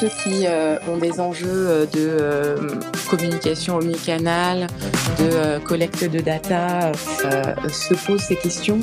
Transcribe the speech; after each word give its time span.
ceux 0.00 0.08
qui 0.08 0.46
euh, 0.46 0.76
ont 0.88 0.98
des 0.98 1.20
enjeux 1.20 1.46
euh, 1.48 1.86
de 1.86 1.90
euh, 1.96 2.56
communication 3.08 3.76
omnicanal, 3.76 4.66
de 5.18 5.58
collecte 5.64 6.04
de 6.04 6.20
data, 6.20 6.92
se 6.92 7.94
posent 7.94 8.20
ces 8.20 8.36
questions. 8.36 8.80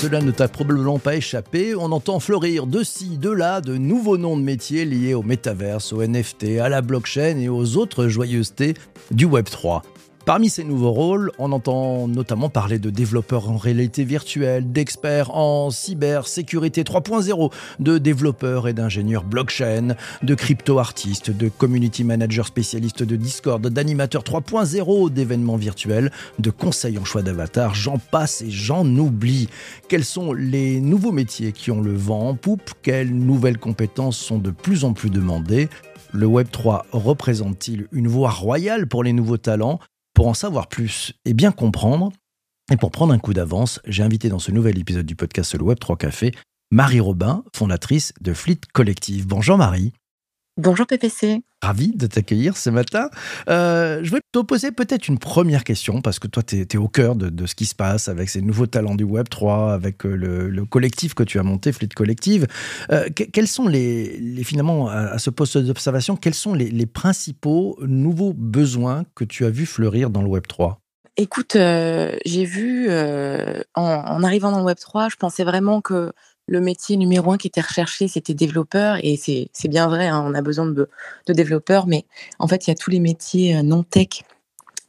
Cela 0.00 0.20
ne 0.20 0.30
t'a 0.30 0.46
probablement 0.46 1.00
pas 1.00 1.16
échappé, 1.16 1.74
on 1.74 1.90
entend 1.90 2.20
fleurir 2.20 2.68
de 2.68 2.84
ci, 2.84 3.18
de 3.18 3.30
là 3.30 3.60
de 3.60 3.76
nouveaux 3.76 4.16
noms 4.16 4.36
de 4.36 4.42
métiers 4.42 4.84
liés 4.84 5.14
au 5.14 5.24
métaverse, 5.24 5.92
au 5.92 6.06
NFT, 6.06 6.60
à 6.60 6.68
la 6.68 6.82
blockchain 6.82 7.36
et 7.36 7.48
aux 7.48 7.76
autres 7.76 8.06
joyeusetés 8.06 8.74
du 9.10 9.26
Web3. 9.26 9.82
Parmi 10.28 10.50
ces 10.50 10.62
nouveaux 10.62 10.92
rôles, 10.92 11.32
on 11.38 11.52
entend 11.52 12.06
notamment 12.06 12.50
parler 12.50 12.78
de 12.78 12.90
développeurs 12.90 13.48
en 13.48 13.56
réalité 13.56 14.04
virtuelle, 14.04 14.70
d'experts 14.70 15.34
en 15.34 15.70
cybersécurité 15.70 16.82
3.0, 16.82 17.50
de 17.78 17.96
développeurs 17.96 18.68
et 18.68 18.74
d'ingénieurs 18.74 19.24
blockchain, 19.24 19.96
de 20.22 20.34
crypto-artistes, 20.34 21.30
de 21.30 21.48
community 21.48 22.04
managers 22.04 22.42
spécialistes 22.42 23.02
de 23.02 23.16
Discord, 23.16 23.66
d'animateurs 23.66 24.22
3.0, 24.22 25.10
d'événements 25.10 25.56
virtuels, 25.56 26.12
de 26.38 26.50
conseils 26.50 26.98
en 26.98 27.06
choix 27.06 27.22
d'avatar, 27.22 27.74
j'en 27.74 27.96
passe 27.96 28.42
et 28.42 28.50
j'en 28.50 28.84
oublie. 28.84 29.48
Quels 29.88 30.04
sont 30.04 30.34
les 30.34 30.82
nouveaux 30.82 31.12
métiers 31.12 31.52
qui 31.52 31.70
ont 31.70 31.80
le 31.80 31.96
vent 31.96 32.28
en 32.28 32.34
poupe? 32.34 32.72
Quelles 32.82 33.14
nouvelles 33.14 33.56
compétences 33.56 34.18
sont 34.18 34.36
de 34.36 34.50
plus 34.50 34.84
en 34.84 34.92
plus 34.92 35.08
demandées? 35.08 35.70
Le 36.12 36.26
Web3 36.26 36.82
représente-t-il 36.92 37.88
une 37.92 38.08
voie 38.08 38.30
royale 38.30 38.88
pour 38.88 39.02
les 39.02 39.14
nouveaux 39.14 39.38
talents? 39.38 39.80
Pour 40.18 40.26
en 40.26 40.34
savoir 40.34 40.66
plus 40.66 41.12
et 41.24 41.32
bien 41.32 41.52
comprendre, 41.52 42.10
et 42.72 42.76
pour 42.76 42.90
prendre 42.90 43.12
un 43.12 43.20
coup 43.20 43.34
d'avance, 43.34 43.78
j'ai 43.86 44.02
invité 44.02 44.28
dans 44.28 44.40
ce 44.40 44.50
nouvel 44.50 44.76
épisode 44.76 45.06
du 45.06 45.14
podcast 45.14 45.54
Le 45.54 45.62
Web 45.62 45.78
3 45.78 45.96
Café 45.96 46.32
Marie 46.72 46.98
Robin, 46.98 47.44
fondatrice 47.54 48.12
de 48.20 48.34
Fleet 48.34 48.58
Collective. 48.74 49.28
Bonjour 49.28 49.56
Marie. 49.56 49.92
Bonjour 50.58 50.88
PPC. 50.88 51.40
Ravi 51.62 51.92
de 51.94 52.08
t'accueillir 52.08 52.56
ce 52.56 52.68
matin. 52.68 53.10
Euh, 53.48 54.00
je 54.02 54.10
vais 54.10 54.18
te 54.32 54.40
poser 54.40 54.72
peut-être 54.72 55.06
une 55.06 55.20
première 55.20 55.62
question, 55.62 56.02
parce 56.02 56.18
que 56.18 56.26
toi, 56.26 56.42
tu 56.42 56.58
es, 56.60 56.76
au 56.76 56.88
cœur 56.88 57.14
de, 57.14 57.46
ce 57.46 57.54
qui 57.54 57.64
se 57.64 57.76
passe 57.76 58.08
avec 58.08 58.28
ces 58.28 58.42
nouveaux 58.42 58.66
talents 58.66 58.96
du 58.96 59.04
Web 59.04 59.28
3, 59.28 59.72
avec 59.72 60.04
euh, 60.04 60.16
le, 60.16 60.64
collectif 60.64 61.14
que 61.14 61.22
tu 61.22 61.38
as 61.38 61.44
monté, 61.44 61.70
Fleet 61.70 61.90
Collective. 61.94 62.48
Euh, 62.90 63.08
quels 63.14 63.46
sont 63.46 63.68
les, 63.68 64.42
finalement, 64.42 64.88
à, 64.88 65.18
ce 65.20 65.30
poste 65.30 65.58
d'observation, 65.58 66.16
quels 66.16 66.34
sont 66.34 66.54
les, 66.54 66.86
principaux 66.86 67.78
nouveaux 67.82 68.32
besoins 68.32 69.04
que 69.14 69.22
tu 69.22 69.44
as 69.44 69.50
vu 69.50 69.64
fleurir 69.64 70.10
dans 70.10 70.22
le 70.22 70.28
Web 70.28 70.48
3 70.48 70.80
Écoute, 71.16 71.52
j'ai 71.54 72.44
vu, 72.44 72.90
en, 72.90 73.60
en, 73.76 74.22
arrivant 74.24 74.50
dans 74.50 74.58
le 74.58 74.64
Web 74.64 74.78
3, 74.80 75.08
je 75.08 75.16
pensais 75.16 75.44
vraiment 75.44 75.80
que 75.80 76.12
le 76.48 76.60
métier 76.60 76.96
numéro 76.96 77.30
un 77.30 77.36
qui 77.36 77.46
était 77.46 77.60
recherché, 77.60 78.08
c'était 78.08 78.34
développeur. 78.34 78.98
Et 79.02 79.16
c'est 79.16 79.68
bien 79.68 79.86
vrai, 79.86 80.08
hein, 80.08 80.24
on 80.26 80.34
a 80.34 80.42
besoin 80.42 80.66
de, 80.66 80.88
développeurs, 81.28 81.86
mais 81.86 82.04
en 82.38 82.48
fait, 82.48 82.66
il 82.66 82.70
y 82.70 82.72
a 82.72 82.74
tous 82.74 82.90
les 82.90 83.00
métiers 83.00 83.56
euh, 83.56 83.62
non 83.62 83.82
tech 83.82 84.24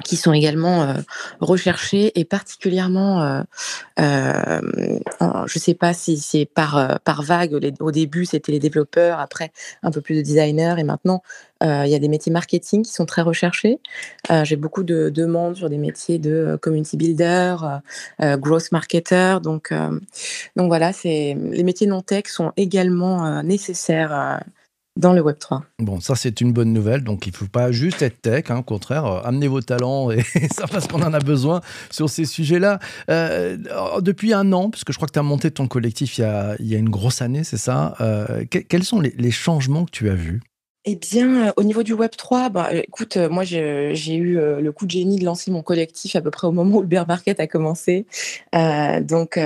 qui 0.03 0.16
sont 0.16 0.31
également 0.31 0.83
euh, 0.83 0.94
recherchés 1.42 2.17
et 2.17 2.23
particulièrement, 2.23 3.22
euh, 3.22 3.42
euh, 4.00 4.61
je 5.19 5.58
ne 5.58 5.59
sais 5.59 5.73
pas 5.73 5.94
si 5.94 6.17
c'est 6.17 6.45
par, 6.45 7.00
par 7.02 7.22
vague, 7.22 7.73
au 7.80 7.91
début 7.91 8.25
c'était 8.25 8.53
les 8.53 8.59
développeurs, 8.59 9.19
après 9.19 9.52
un 9.83 9.91
peu 9.91 10.00
plus 10.00 10.16
de 10.16 10.22
designers 10.22 10.75
et 10.78 10.83
maintenant 10.83 11.22
il 11.61 11.88
y 11.89 11.95
a 11.95 12.00
des 12.00 12.08
métiers 12.08 12.31
marketing 12.31 12.83
qui 12.83 12.94
sont 12.94 13.06
très 13.06 13.22
recherchés. 13.22 13.80
J'ai 14.44 14.56
beaucoup 14.56 14.83
de 14.83 15.09
demandes 15.09 15.58
sur 15.58 15.69
des 15.69 15.78
métiers 15.78 16.17
de 16.17 16.58
community 16.61 16.95
builder, 16.95 17.58
growth 18.22 18.72
marketer, 18.72 19.39
donc, 19.44 19.73
donc 20.56 20.67
voilà, 20.67 20.91
les 21.03 21.36
métiers 21.36 21.88
non 21.88 22.02
tech 22.02 22.28
sont 22.28 22.53
également 22.56 23.44
nécessaires 23.44 24.40
dans 24.97 25.13
le 25.13 25.22
Web3. 25.22 25.61
Bon, 25.79 26.00
ça 26.00 26.16
c'est 26.16 26.41
une 26.41 26.51
bonne 26.51 26.73
nouvelle. 26.73 27.03
Donc 27.03 27.25
il 27.25 27.31
ne 27.31 27.35
faut 27.35 27.47
pas 27.47 27.72
juste 27.72 28.01
être 28.01 28.22
tech, 28.22 28.45
hein, 28.50 28.57
au 28.57 28.63
contraire, 28.63 29.05
euh, 29.05 29.22
amenez 29.23 29.47
vos 29.47 29.61
talents 29.61 30.11
et 30.11 30.22
ça 30.51 30.67
parce 30.67 30.88
qu'on 30.88 31.01
en 31.01 31.13
a 31.13 31.19
besoin 31.19 31.61
sur 31.89 32.09
ces 32.09 32.25
sujets-là. 32.25 32.79
Euh, 33.09 33.57
depuis 34.01 34.33
un 34.33 34.51
an, 34.53 34.69
parce 34.69 34.83
que 34.83 34.91
je 34.91 34.97
crois 34.97 35.07
que 35.07 35.13
tu 35.13 35.19
as 35.19 35.23
monté 35.23 35.51
ton 35.51 35.67
collectif 35.67 36.17
il 36.17 36.22
y 36.22 36.25
a, 36.25 36.55
il 36.59 36.67
y 36.67 36.75
a 36.75 36.77
une 36.77 36.89
grosse 36.89 37.22
année, 37.22 37.44
c'est 37.44 37.57
ça 37.57 37.95
euh, 38.01 38.44
Quels 38.50 38.83
sont 38.83 39.00
les 39.00 39.31
changements 39.31 39.85
que 39.85 39.91
tu 39.91 40.09
as 40.09 40.16
vus? 40.16 40.41
Eh 40.91 40.95
bien, 40.95 41.53
au 41.57 41.63
niveau 41.63 41.83
du 41.83 41.94
Web 41.94 42.11
3, 42.17 42.50
bah, 42.50 42.69
écoute, 42.73 43.17
moi 43.17 43.44
j'ai 43.44 44.16
eu 44.16 44.35
le 44.35 44.72
coup 44.72 44.85
de 44.85 44.91
génie 44.91 45.19
de 45.19 45.25
lancer 45.25 45.51
mon 45.51 45.61
collectif 45.61 46.16
à 46.16 46.22
peu 46.22 46.31
près 46.31 46.47
au 46.47 46.51
moment 46.51 46.77
où 46.77 46.81
le 46.81 46.88
bear 46.88 47.07
market 47.07 47.39
a 47.39 47.47
commencé. 47.47 48.05
donc, 48.53 49.39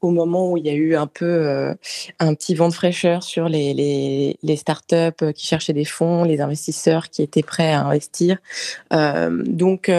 au 0.00 0.10
moment 0.10 0.50
où 0.50 0.56
il 0.56 0.66
y 0.66 0.70
a 0.70 0.74
eu 0.74 0.96
un 0.96 1.06
peu 1.06 1.74
un 2.18 2.34
petit 2.34 2.54
vent 2.54 2.68
de 2.68 2.74
fraîcheur 2.74 3.22
sur 3.22 3.48
les, 3.48 4.36
les, 4.42 4.56
startups 4.56 5.32
qui 5.34 5.46
cherchaient 5.46 5.72
des 5.72 5.84
fonds, 5.84 6.24
les 6.24 6.40
investisseurs 6.40 7.10
qui 7.10 7.22
étaient 7.22 7.42
prêts 7.42 7.72
à 7.72 7.82
investir. 7.82 8.38
donc, 8.90 9.90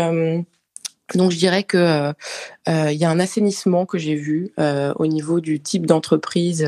donc 1.13 1.31
je 1.31 1.37
dirais 1.37 1.63
que 1.63 1.77
euh, 1.77 2.09
euh, 2.09 2.13
il 2.67 2.97
y 2.97 3.05
a 3.05 3.09
un 3.09 3.19
assainissement 3.19 3.85
que 3.85 3.97
j'ai 3.97 4.15
vu 4.15 4.51
euh, 4.59 4.93
au 4.97 5.07
niveau 5.07 5.39
du 5.39 5.59
type 5.59 5.85
d'entreprise 5.85 6.67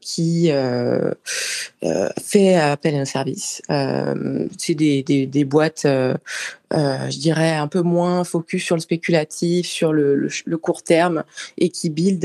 qui 0.00 0.50
fait 2.22 2.54
appel 2.54 2.94
à 2.94 2.98
un 2.98 3.04
service. 3.04 3.62
c'est 4.58 4.74
des, 4.74 5.02
des, 5.02 5.26
des, 5.26 5.44
boîtes, 5.44 5.82
je 5.84 7.18
dirais, 7.18 7.54
un 7.54 7.66
peu 7.66 7.82
moins 7.82 8.24
focus 8.24 8.64
sur 8.64 8.76
le 8.76 8.80
spéculatif, 8.80 9.66
sur 9.66 9.92
le, 9.92 10.14
le, 10.14 10.58
court 10.58 10.82
terme 10.82 11.24
et 11.58 11.70
qui 11.70 11.90
build 11.90 12.20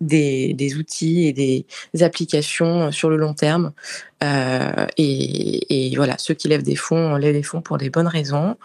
des, 0.00 0.54
des, 0.54 0.74
outils 0.76 1.26
et 1.26 1.32
des 1.32 1.66
applications 2.02 2.92
sur 2.92 3.10
le 3.10 3.16
long 3.16 3.34
terme. 3.34 3.72
Et, 4.96 5.90
et, 5.90 5.96
voilà, 5.96 6.16
ceux 6.18 6.34
qui 6.34 6.46
lèvent 6.46 6.62
des 6.62 6.76
fonds 6.76 7.16
lèvent 7.16 7.34
des 7.34 7.42
fonds 7.42 7.62
pour 7.62 7.78
des 7.78 7.90
bonnes 7.90 8.06
raisons. 8.06 8.56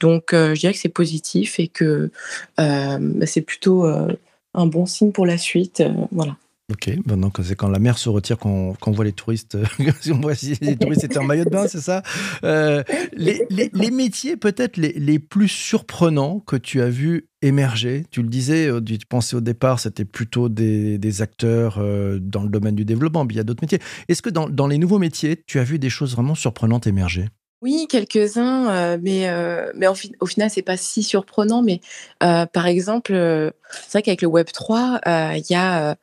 Donc, 0.00 0.28
je 0.32 0.52
dirais 0.52 0.74
que 0.74 0.78
c'est 0.78 0.90
positif 0.90 1.58
et 1.58 1.68
que 1.68 1.84
euh, 1.84 2.10
c'est 2.58 3.42
plutôt 3.42 3.86
euh, 3.86 4.12
un 4.54 4.66
bon 4.66 4.86
signe 4.86 5.12
pour 5.12 5.26
la 5.26 5.38
suite. 5.38 5.80
Euh, 5.80 5.92
voilà. 6.12 6.36
Ok, 6.72 6.90
donc 7.06 7.38
c'est 7.44 7.54
quand 7.54 7.68
la 7.68 7.78
mer 7.78 7.96
se 7.96 8.08
retire 8.08 8.38
qu'on 8.38 8.74
voit 8.84 9.04
les 9.04 9.12
touristes. 9.12 9.56
on 10.10 10.20
voit 10.20 10.34
si 10.34 10.58
les 10.60 10.76
touristes 10.76 11.04
étaient 11.04 11.18
en 11.18 11.24
maillot 11.24 11.44
de 11.44 11.50
bain, 11.50 11.68
c'est 11.68 11.80
ça? 11.80 12.02
Les, 12.42 13.90
métiers 13.92 14.36
peut-être 14.36 14.76
les, 14.76 15.18
plus 15.20 15.46
surprenants 15.46 16.40
que 16.40 16.56
tu 16.56 16.82
as 16.82 16.88
vu 16.88 17.28
émerger, 17.40 18.04
tu 18.10 18.20
le 18.20 18.28
disais, 18.28 18.68
tu 18.84 19.06
pensais 19.08 19.36
au 19.36 19.40
départ, 19.40 19.78
c'était 19.78 20.04
plutôt 20.04 20.48
des, 20.48 21.22
acteurs 21.22 21.76
dans 22.20 22.42
le 22.42 22.48
domaine 22.48 22.74
du 22.74 22.84
développement, 22.84 23.24
mais 23.24 23.34
il 23.34 23.36
y 23.36 23.40
a 23.40 23.44
d'autres 23.44 23.62
métiers. 23.62 23.78
Est-ce 24.08 24.20
que 24.20 24.30
dans 24.30 24.66
les 24.66 24.78
nouveaux 24.78 24.98
métiers, 24.98 25.44
tu 25.46 25.60
as 25.60 25.64
vu 25.64 25.78
des 25.78 25.90
choses 25.90 26.16
vraiment 26.16 26.34
surprenantes 26.34 26.88
émerger? 26.88 27.28
Oui, 27.62 27.86
quelques-uns, 27.88 28.70
euh, 28.70 28.98
mais, 29.00 29.28
euh, 29.28 29.72
mais 29.74 29.86
au 29.88 30.26
final, 30.26 30.50
c'est 30.50 30.62
pas 30.62 30.76
si 30.76 31.02
surprenant. 31.02 31.62
Mais 31.62 31.80
euh, 32.22 32.44
par 32.44 32.66
exemple, 32.66 33.12
c'est 33.12 33.92
vrai 33.92 34.02
qu'avec 34.02 34.20
le 34.22 34.28
Web 34.28 34.48
3, 34.52 35.00
il 35.06 35.44
y 35.48 35.54
a 35.54 35.96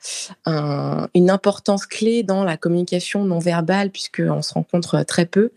une 1.13 1.29
importance 1.29 1.85
clé 1.85 2.23
dans 2.23 2.43
la 2.43 2.57
communication 2.57 3.23
non 3.23 3.39
verbale, 3.39 3.91
puisqu'on 3.91 4.41
se 4.41 4.53
rencontre 4.53 5.03
très 5.03 5.25
peu. 5.27 5.51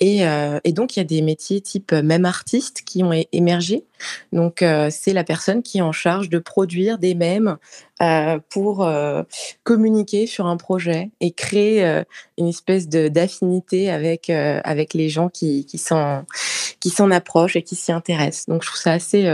Et, 0.00 0.20
et 0.64 0.72
donc, 0.72 0.96
il 0.96 1.00
y 1.00 1.02
a 1.02 1.04
des 1.04 1.22
métiers 1.22 1.60
type 1.60 1.92
même 1.92 2.26
artiste 2.26 2.82
qui 2.84 3.02
ont 3.02 3.12
émergé. 3.32 3.84
Donc, 4.32 4.64
c'est 4.90 5.12
la 5.12 5.24
personne 5.24 5.62
qui 5.62 5.78
est 5.78 5.82
en 5.82 5.92
charge 5.92 6.28
de 6.28 6.38
produire 6.38 6.98
des 6.98 7.14
mèmes 7.14 7.56
euh, 8.00 8.38
pour 8.48 8.84
euh, 8.84 9.24
communiquer 9.64 10.28
sur 10.28 10.46
un 10.46 10.56
projet 10.56 11.10
et 11.20 11.32
créer 11.32 11.84
euh, 11.84 12.04
une 12.36 12.46
espèce 12.46 12.88
d'affinité 12.88 13.90
avec 13.90 14.30
avec 14.30 14.94
les 14.94 15.08
gens 15.08 15.28
qui 15.28 15.66
qui 15.66 15.78
s'en 15.78 17.10
approchent 17.10 17.56
et 17.56 17.62
qui 17.62 17.74
s'y 17.74 17.90
intéressent. 17.90 18.46
Donc 18.46 18.62
je 18.62 18.68
trouve 18.68 18.80
ça 18.80 18.92
assez 18.92 19.28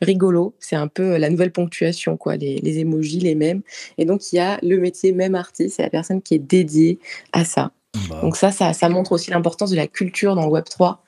rigolo. 0.00 0.54
C'est 0.60 0.76
un 0.76 0.88
peu 0.88 1.18
la 1.18 1.28
nouvelle 1.28 1.52
ponctuation 1.52 2.16
quoi, 2.16 2.36
les 2.36 2.56
les 2.56 2.78
émojis, 2.78 3.20
les 3.20 3.34
mêmes. 3.34 3.60
Et 3.98 4.06
donc 4.06 4.32
il 4.32 4.36
y 4.36 4.38
a 4.38 4.58
le 4.62 4.78
métier 4.78 5.12
même 5.12 5.34
artiste, 5.34 5.76
c'est 5.76 5.82
la 5.82 5.90
personne 5.90 6.22
qui 6.22 6.34
est 6.34 6.38
dédiée 6.38 6.98
à 7.32 7.44
ça. 7.44 7.72
Bah. 8.08 8.20
Donc 8.22 8.36
ça, 8.36 8.50
ça, 8.50 8.88
montre 8.88 9.12
aussi 9.12 9.30
l'importance 9.30 9.70
de 9.70 9.76
la 9.76 9.86
culture 9.86 10.34
dans 10.34 10.42
le 10.42 10.50
Web 10.50 10.64
3, 10.64 11.02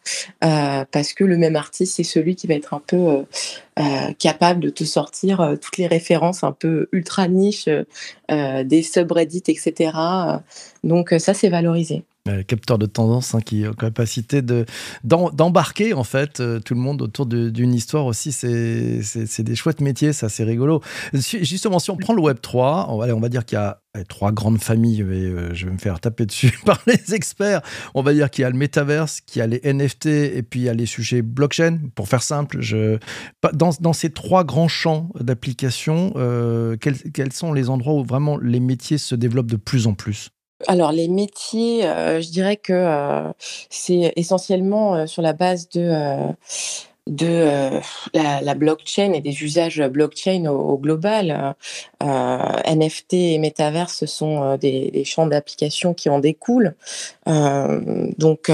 euh, 0.44 0.84
parce 0.90 1.12
que 1.12 1.24
le 1.24 1.36
même 1.36 1.56
artiste, 1.56 1.96
c'est 1.96 2.04
celui 2.04 2.34
qui 2.34 2.46
va 2.46 2.54
être 2.54 2.74
un 2.74 2.82
peu 2.84 2.96
euh, 2.96 3.22
euh, 3.78 4.12
capable 4.18 4.60
de 4.60 4.70
te 4.70 4.84
sortir 4.84 5.56
toutes 5.60 5.76
les 5.76 5.86
références 5.86 6.44
un 6.44 6.52
peu 6.52 6.88
ultra 6.92 7.28
niche 7.28 7.68
des 8.28 8.82
subreddits, 8.82 9.44
etc. 9.48 9.92
Donc 10.84 11.14
ça, 11.18 11.34
c'est 11.34 11.48
valorisé. 11.48 12.04
Capteur 12.46 12.78
de 12.78 12.86
tendance 12.86 13.34
hein, 13.34 13.40
qui 13.40 13.66
ont 13.66 13.72
capacité 13.72 14.42
de, 14.42 14.66
d'embarquer 15.04 15.94
en 15.94 16.04
fait 16.04 16.40
euh, 16.40 16.60
tout 16.60 16.74
le 16.74 16.80
monde 16.80 17.02
autour 17.02 17.26
d'une 17.26 17.74
histoire 17.74 18.06
aussi. 18.06 18.32
C'est, 18.32 19.42
des 19.42 19.54
chouettes 19.54 19.80
métiers, 19.80 20.12
ça 20.12 20.28
c'est 20.28 20.44
rigolo. 20.44 20.82
Justement, 21.12 21.78
si 21.78 21.90
on 21.90 21.96
prend 21.96 22.14
le 22.14 22.22
Web 22.22 22.38
3, 22.40 22.86
on 22.90 22.98
va, 22.98 23.14
on 23.14 23.20
va 23.20 23.28
dire 23.28 23.44
qu'il 23.44 23.56
y 23.56 23.60
a 23.60 23.80
trois 24.04 24.32
grandes 24.32 24.60
familles, 24.60 25.02
euh, 25.02 25.54
je 25.54 25.66
vais 25.66 25.72
me 25.72 25.78
faire 25.78 26.00
taper 26.00 26.26
dessus 26.26 26.58
par 26.64 26.80
les 26.86 27.14
experts. 27.14 27.62
On 27.94 28.02
va 28.02 28.12
dire 28.12 28.30
qu'il 28.30 28.42
y 28.42 28.44
a 28.44 28.50
le 28.50 28.56
métaverse, 28.56 29.20
qu'il 29.20 29.40
y 29.40 29.42
a 29.42 29.46
les 29.46 29.60
NFT 29.64 30.06
et 30.06 30.42
puis 30.42 30.60
il 30.60 30.64
y 30.64 30.68
a 30.68 30.74
les 30.74 30.86
sujets 30.86 31.22
blockchain. 31.22 31.78
Pour 31.94 32.08
faire 32.08 32.22
simple, 32.22 32.60
je... 32.60 32.98
dans, 33.52 33.70
dans 33.80 33.92
ces 33.92 34.10
trois 34.10 34.44
grands 34.44 34.68
champs 34.68 35.10
d'application, 35.18 36.12
euh, 36.16 36.76
quels, 36.76 36.98
quels 37.12 37.32
sont 37.32 37.52
les 37.52 37.70
endroits 37.70 37.94
où 37.94 38.04
vraiment 38.04 38.38
les 38.38 38.60
métiers 38.60 38.98
se 38.98 39.14
développent 39.14 39.50
de 39.50 39.56
plus 39.56 39.86
en 39.86 39.94
plus? 39.94 40.30
Alors 40.66 40.92
les 40.92 41.08
métiers, 41.08 41.86
euh, 41.86 42.20
je 42.20 42.30
dirais 42.30 42.56
que 42.56 42.72
euh, 42.72 43.32
c'est 43.70 44.12
essentiellement 44.16 44.94
euh, 44.96 45.06
sur 45.06 45.22
la 45.22 45.32
base 45.32 45.68
de, 45.68 45.92
de 47.06 47.80
la, 48.12 48.54
blockchain 48.54 49.12
et 49.12 49.20
des 49.20 49.42
usages 49.44 49.80
blockchain 49.80 50.46
au, 50.46 50.76
global. 50.76 51.54
NFT 52.00 53.14
et 53.14 53.38
Metaverse, 53.38 53.94
ce 53.94 54.06
sont 54.06 54.56
des, 54.56 55.04
champs 55.04 55.26
d'application 55.26 55.94
qui 55.94 56.08
en 56.08 56.18
découlent. 56.18 56.74
donc 57.26 58.50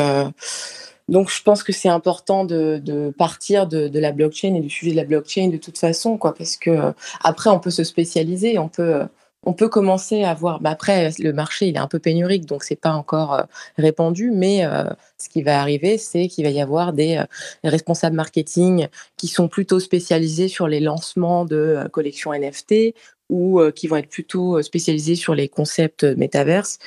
donc, 1.07 1.29
je 1.29 1.43
pense 1.43 1.63
que 1.63 1.73
c'est 1.73 1.91
important 1.91 2.47
de, 2.47 3.13
partir 3.19 3.67
de, 3.67 3.89
de, 3.89 3.99
la 3.99 4.13
blockchain 4.13 4.55
et 4.55 4.61
du 4.61 4.71
sujet 4.71 4.93
de 4.93 4.97
la 4.97 5.05
blockchain 5.05 5.49
de 5.49 5.59
toute 5.59 5.77
façon, 5.77 6.17
quoi, 6.17 6.35
parce 6.35 6.57
que 6.57 6.95
après, 7.23 7.51
on 7.51 7.59
peut 7.59 7.71
se 7.71 7.85
spécialiser, 7.85 8.59
on 8.59 8.69
peut, 8.69 9.03
on 9.47 9.53
peut 9.53 9.69
commencer 9.69 10.25
à 10.25 10.35
voir. 10.35 10.61
Bah, 10.61 10.71
après, 10.71 11.11
le 11.19 11.33
marché 11.33 11.67
il 11.67 11.77
est 11.77 11.81
un 11.81 11.87
peu 11.87 11.99
pénurique, 11.99 12.47
donc 12.47 12.65
c'est 12.65 12.77
pas 12.77 12.93
encore 12.93 13.35
euh, 13.35 13.43
répandu. 13.79 14.31
Mais 14.31 14.65
euh, 14.65 14.85
ce 15.19 15.29
qui 15.29 15.43
va 15.43 15.61
arriver, 15.61 15.99
c'est 15.99 16.29
qu'il 16.29 16.45
va 16.45 16.51
y 16.51 16.61
avoir 16.61 16.93
des, 16.93 17.17
euh, 17.17 17.25
responsables 17.65 18.17
marketing 18.17 18.89
qui 19.17 19.29
sont 19.29 19.49
plutôt 19.49 19.81
spécialisés 19.81 20.49
sur 20.49 20.69
les 20.69 20.81
lancements 20.81 21.45
de 21.45 21.89
collections 21.93 22.33
NFT 22.33 22.95
ou 23.31 23.61
qui 23.75 23.87
vont 23.87 23.97
être 23.97 24.11
plutôt 24.11 24.61
spécialisés 24.61 25.15
sur 25.15 25.35
les 25.35 25.49
concepts 25.49 26.05
métaverses. 26.05 26.79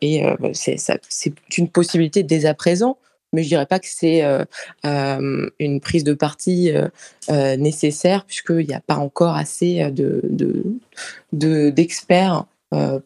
et 0.00 0.24
c'est 0.52 1.00
une 1.58 1.68
possibilité 1.68 2.22
dès 2.22 2.46
à 2.46 2.54
présent 2.54 2.96
mais 3.32 3.42
je 3.42 3.48
dirais 3.48 3.66
pas 3.66 3.78
que 3.78 3.86
c'est 3.88 4.22
une 4.88 5.80
prise 5.80 6.04
de 6.04 6.14
parti 6.14 6.72
nécessaire 7.28 8.24
puisqu'il 8.24 8.66
n'y 8.66 8.74
a 8.74 8.80
pas 8.80 8.96
encore 8.96 9.36
assez 9.36 9.90
de, 9.90 10.62
d'experts 11.32 12.44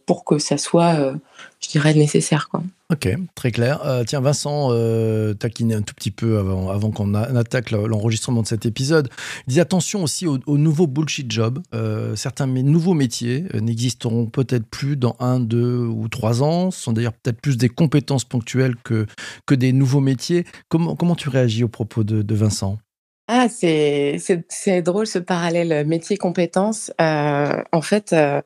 pour 0.07 0.25
que 0.25 0.39
ça 0.39 0.59
soit, 0.59 1.15
je 1.61 1.69
dirais, 1.69 1.95
nécessaire. 1.95 2.49
Quoi. 2.51 2.63
Ok, 2.95 3.09
très 3.35 3.51
clair. 3.51 3.85
Euh, 3.85 4.05
tiens, 4.05 4.21
Vincent, 4.21 4.69
euh, 4.71 5.35
taquiné 5.35 5.75
un 5.75 5.83
tout 5.83 5.95
petit 5.95 6.13
peu 6.13 6.39
avant, 6.39 6.93
qu'on 6.93 7.13
attaque 7.15 7.73
l'enregistrement 7.73 8.41
de 8.41 8.47
cet 8.47 8.67
épisode. 8.67 9.09
Dis 9.49 9.59
attention 9.59 10.05
aussi 10.05 10.29
aux, 10.29 10.59
nouveaux 10.59 10.87
bullshit 10.87 11.29
jobs. 11.29 11.61
Euh, 11.75 12.15
certains 12.15 12.47
nouveaux 12.47 12.95
métiers 12.95 13.47
euh, 13.53 13.59
n'existeront 13.59 14.27
peut-être 14.27 14.67
plus 14.67 14.97
dans 14.97 15.17
un, 15.19 15.41
deux 15.41 15.79
ou 15.79 16.07
trois 16.07 16.45
ans. 16.45 16.71
Ce 16.71 16.83
sont 16.83 16.93
d'ailleurs 16.93 17.15
peut-être 17.15 17.41
plus 17.41 17.57
des 17.57 17.69
compétences 17.69 18.25
ponctuelles 18.25 18.77
que, 18.85 19.07
que 19.45 19.57
des 19.57 19.73
nouveaux 19.73 20.01
métiers. 20.01 20.45
Comment, 20.69 20.95
comment 20.95 21.17
tu 21.17 21.29
réagis 21.29 21.65
au 21.65 21.69
propos 21.69 22.05
de 22.05 22.35
Vincent? 22.35 22.79
Ah, 23.27 23.49
c'est 23.49 24.19
c'est 24.49 24.83
drôle 24.83 25.07
ce 25.07 25.19
parallèle 25.19 25.73
euh, 25.73 25.85
métier-compétences. 25.85 26.93
Euh, 27.01 27.63
en 27.73 27.81
fait, 27.81 28.13
euh, 28.13 28.43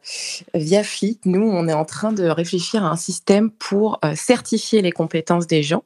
via 0.54 0.84
Fleet, 0.84 1.18
nous, 1.24 1.42
on 1.42 1.66
est 1.66 1.72
en 1.72 1.84
train 1.84 2.12
de 2.12 2.24
réfléchir 2.28 2.84
à 2.84 2.90
un 2.90 2.96
système 2.96 3.50
pour 3.50 3.98
certifier 4.14 4.80
les 4.80 4.92
compétences 4.92 5.48
des 5.48 5.64
gens. 5.64 5.82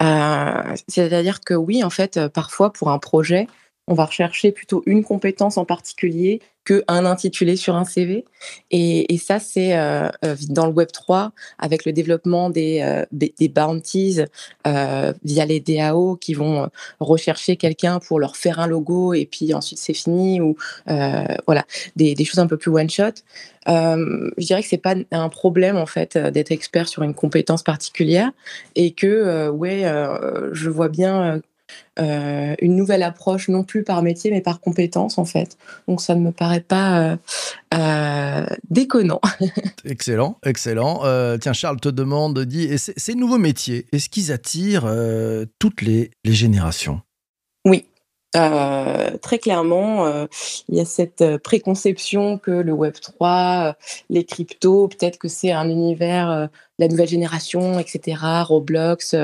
C'est-à-dire 0.00 1.40
que 1.40 1.54
oui, 1.54 1.82
en 1.82 1.90
fait, 1.90 2.28
parfois 2.28 2.72
pour 2.72 2.90
un 2.90 2.98
projet, 2.98 3.48
on 3.88 3.94
va 3.94 4.04
rechercher 4.04 4.52
plutôt 4.52 4.82
une 4.86 5.02
compétence 5.02 5.56
en 5.56 5.64
particulier 5.64 6.40
qu'un 6.68 7.06
intitulé 7.06 7.56
sur 7.56 7.76
un 7.76 7.84
CV. 7.84 8.26
Et, 8.70 9.18
ça, 9.18 9.38
c'est 9.38 9.76
euh, 9.76 10.08
euh, 10.24 10.36
dans 10.50 10.66
le 10.66 10.72
Web 10.72 10.88
3, 10.92 11.32
avec 11.58 11.86
le 11.86 11.92
développement 11.92 12.50
des, 12.50 12.80
euh, 12.82 13.04
des, 13.10 13.48
bounties 13.48 14.20
via 14.64 15.46
les 15.46 15.60
DAO 15.60 16.16
qui 16.16 16.34
vont 16.34 16.68
rechercher 17.00 17.56
quelqu'un 17.56 17.98
pour 17.98 18.20
leur 18.20 18.36
faire 18.36 18.60
un 18.60 18.66
logo 18.66 19.14
et 19.14 19.24
puis 19.24 19.54
ensuite 19.54 19.78
c'est 19.78 19.94
fini, 19.94 20.40
ou 20.40 20.56
voilà, 20.86 21.64
des, 21.96 22.14
des, 22.14 22.24
choses 22.24 22.38
un 22.38 22.46
peu 22.46 22.58
plus 22.58 22.70
one-shot. 22.70 23.22
je 23.66 24.44
dirais 24.44 24.62
que 24.62 24.68
c'est 24.68 24.76
pas 24.76 24.94
un 25.10 25.28
problème 25.30 25.76
en 25.76 25.86
fait 25.86 26.18
d'être 26.18 26.52
expert 26.52 26.88
sur 26.88 27.02
une 27.02 27.14
compétence 27.14 27.62
particulière 27.62 28.30
et 28.76 28.92
que 28.92 29.48
ouais, 29.48 29.84
je 30.52 30.68
vois 30.68 30.88
bien 30.88 31.40
euh, 31.98 32.54
une 32.60 32.76
nouvelle 32.76 33.02
approche, 33.02 33.48
non 33.48 33.64
plus 33.64 33.82
par 33.82 34.02
métier, 34.02 34.30
mais 34.30 34.40
par 34.40 34.60
compétence, 34.60 35.18
en 35.18 35.24
fait. 35.24 35.56
Donc, 35.88 36.00
ça 36.00 36.14
ne 36.14 36.20
me 36.20 36.30
paraît 36.30 36.60
pas 36.60 37.00
euh, 37.00 37.16
euh, 37.74 38.46
déconnant. 38.70 39.20
excellent, 39.84 40.38
excellent. 40.44 41.02
tiens, 41.40 41.52
Charles 41.52 41.80
te 41.80 41.88
demande, 41.88 42.38
dit, 42.40 42.70
ces 42.78 43.14
nouveaux 43.14 43.38
métiers, 43.38 43.86
est-ce 43.92 44.08
qu'ils 44.08 44.32
attirent 44.32 44.90
toutes 45.58 45.82
les, 45.82 46.10
les 46.24 46.32
générations? 46.32 47.00
Oui, 47.64 47.86
très 48.32 49.38
clairement, 49.40 50.26
il 50.68 50.76
y 50.76 50.80
a 50.80 50.84
cette 50.84 51.38
préconception 51.38 52.38
que 52.38 52.50
le 52.50 52.72
Web 52.72 52.94
3, 53.00 53.76
les 54.10 54.24
cryptos, 54.24 54.88
peut-être 54.88 55.18
que 55.18 55.28
c'est 55.28 55.50
un 55.50 55.68
univers, 55.68 56.48
la 56.78 56.88
nouvelle 56.88 57.08
génération, 57.08 57.80
etc., 57.80 58.18
Roblox, 58.44 59.16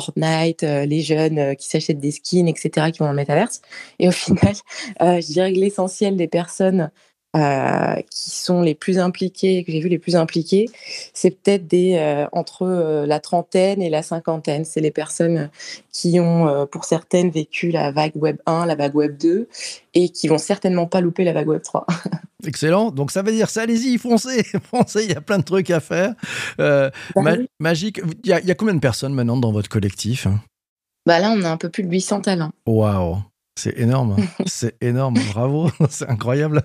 Fortnite, 0.00 0.62
euh, 0.62 0.84
les 0.84 1.00
jeunes 1.00 1.38
euh, 1.38 1.54
qui 1.54 1.68
s'achètent 1.68 1.98
des 1.98 2.10
skins, 2.10 2.48
etc., 2.48 2.90
qui 2.92 2.98
vont 2.98 3.08
le 3.08 3.14
métaverse. 3.14 3.62
Et 3.98 4.08
au 4.08 4.10
final, 4.12 4.54
euh, 5.00 5.20
je 5.20 5.26
dirais 5.26 5.52
que 5.52 5.58
l'essentiel 5.58 6.16
des 6.16 6.28
personnes 6.28 6.90
qui 8.10 8.30
sont 8.30 8.62
les 8.62 8.74
plus 8.74 8.98
impliquées, 8.98 9.64
que 9.64 9.72
j'ai 9.72 9.80
vu 9.80 9.88
les 9.88 9.98
plus 9.98 10.16
impliquées, 10.16 10.66
c'est 11.12 11.30
peut-être 11.30 11.66
des 11.66 12.26
entre 12.32 13.04
la 13.06 13.20
trentaine 13.20 13.82
et 13.82 13.90
la 13.90 14.02
cinquantaine. 14.02 14.64
C'est 14.64 14.80
les 14.80 14.90
personnes 14.90 15.50
qui 15.92 16.18
ont, 16.20 16.66
pour 16.70 16.84
certaines, 16.84 17.30
vécu 17.30 17.70
la 17.70 17.92
vague 17.92 18.16
Web 18.16 18.38
1, 18.46 18.66
la 18.66 18.74
vague 18.74 18.94
Web 18.94 19.16
2, 19.18 19.48
et 19.94 20.08
qui 20.08 20.28
vont 20.28 20.38
certainement 20.38 20.86
pas 20.86 21.00
louper 21.00 21.24
la 21.24 21.32
vague 21.32 21.48
Web 21.48 21.62
3. 21.62 21.86
Excellent. 22.46 22.90
Donc 22.90 23.10
ça 23.10 23.22
veut 23.22 23.32
dire, 23.32 23.48
ça, 23.48 23.62
allez-y, 23.62 23.98
foncez, 23.98 24.42
foncez, 24.70 25.04
il 25.04 25.10
y 25.10 25.16
a 25.16 25.20
plein 25.20 25.38
de 25.38 25.44
trucs 25.44 25.70
à 25.70 25.80
faire. 25.80 26.14
Euh, 26.60 26.90
bah 27.14 27.36
magique. 27.58 28.00
Il 28.24 28.30
y, 28.30 28.32
a, 28.32 28.54
combien 28.54 28.74
de 28.74 28.80
personnes 28.80 29.14
maintenant 29.14 29.36
dans 29.36 29.52
votre 29.52 29.68
collectif 29.68 30.26
hein? 30.26 30.40
Bah 31.06 31.20
Là, 31.20 31.32
on 31.36 31.42
a 31.44 31.50
un 31.50 31.56
peu 31.56 31.68
plus 31.68 31.82
de 31.82 31.88
800 31.88 32.22
talents. 32.22 32.52
Waouh 32.66 33.18
c'est 33.56 33.78
énorme, 33.78 34.16
c'est 34.46 34.76
énorme, 34.82 35.16
bravo, 35.32 35.70
c'est 35.90 36.08
incroyable. 36.08 36.62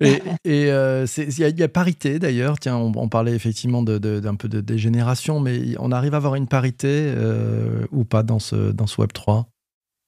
Et 0.00 0.22
il 0.44 0.68
euh, 0.68 1.06
y, 1.18 1.62
a 1.62 1.68
parité 1.68 2.18
d'ailleurs, 2.18 2.58
tiens, 2.58 2.76
on, 2.76 3.08
parlait 3.08 3.34
effectivement 3.34 3.82
d'un 3.82 4.34
peu 4.36 4.48
de 4.48 4.60
dégénération, 4.60 5.40
mais 5.40 5.60
on 5.78 5.92
arrive 5.92 6.14
à 6.14 6.18
avoir 6.18 6.36
une 6.36 6.46
parité 6.46 6.88
euh, 6.88 7.86
ou 7.92 8.04
pas 8.04 8.22
dans 8.22 8.38
ce, 8.38 8.72
dans 8.72 8.86
ce 8.86 9.00
Web 9.00 9.12
3 9.12 9.48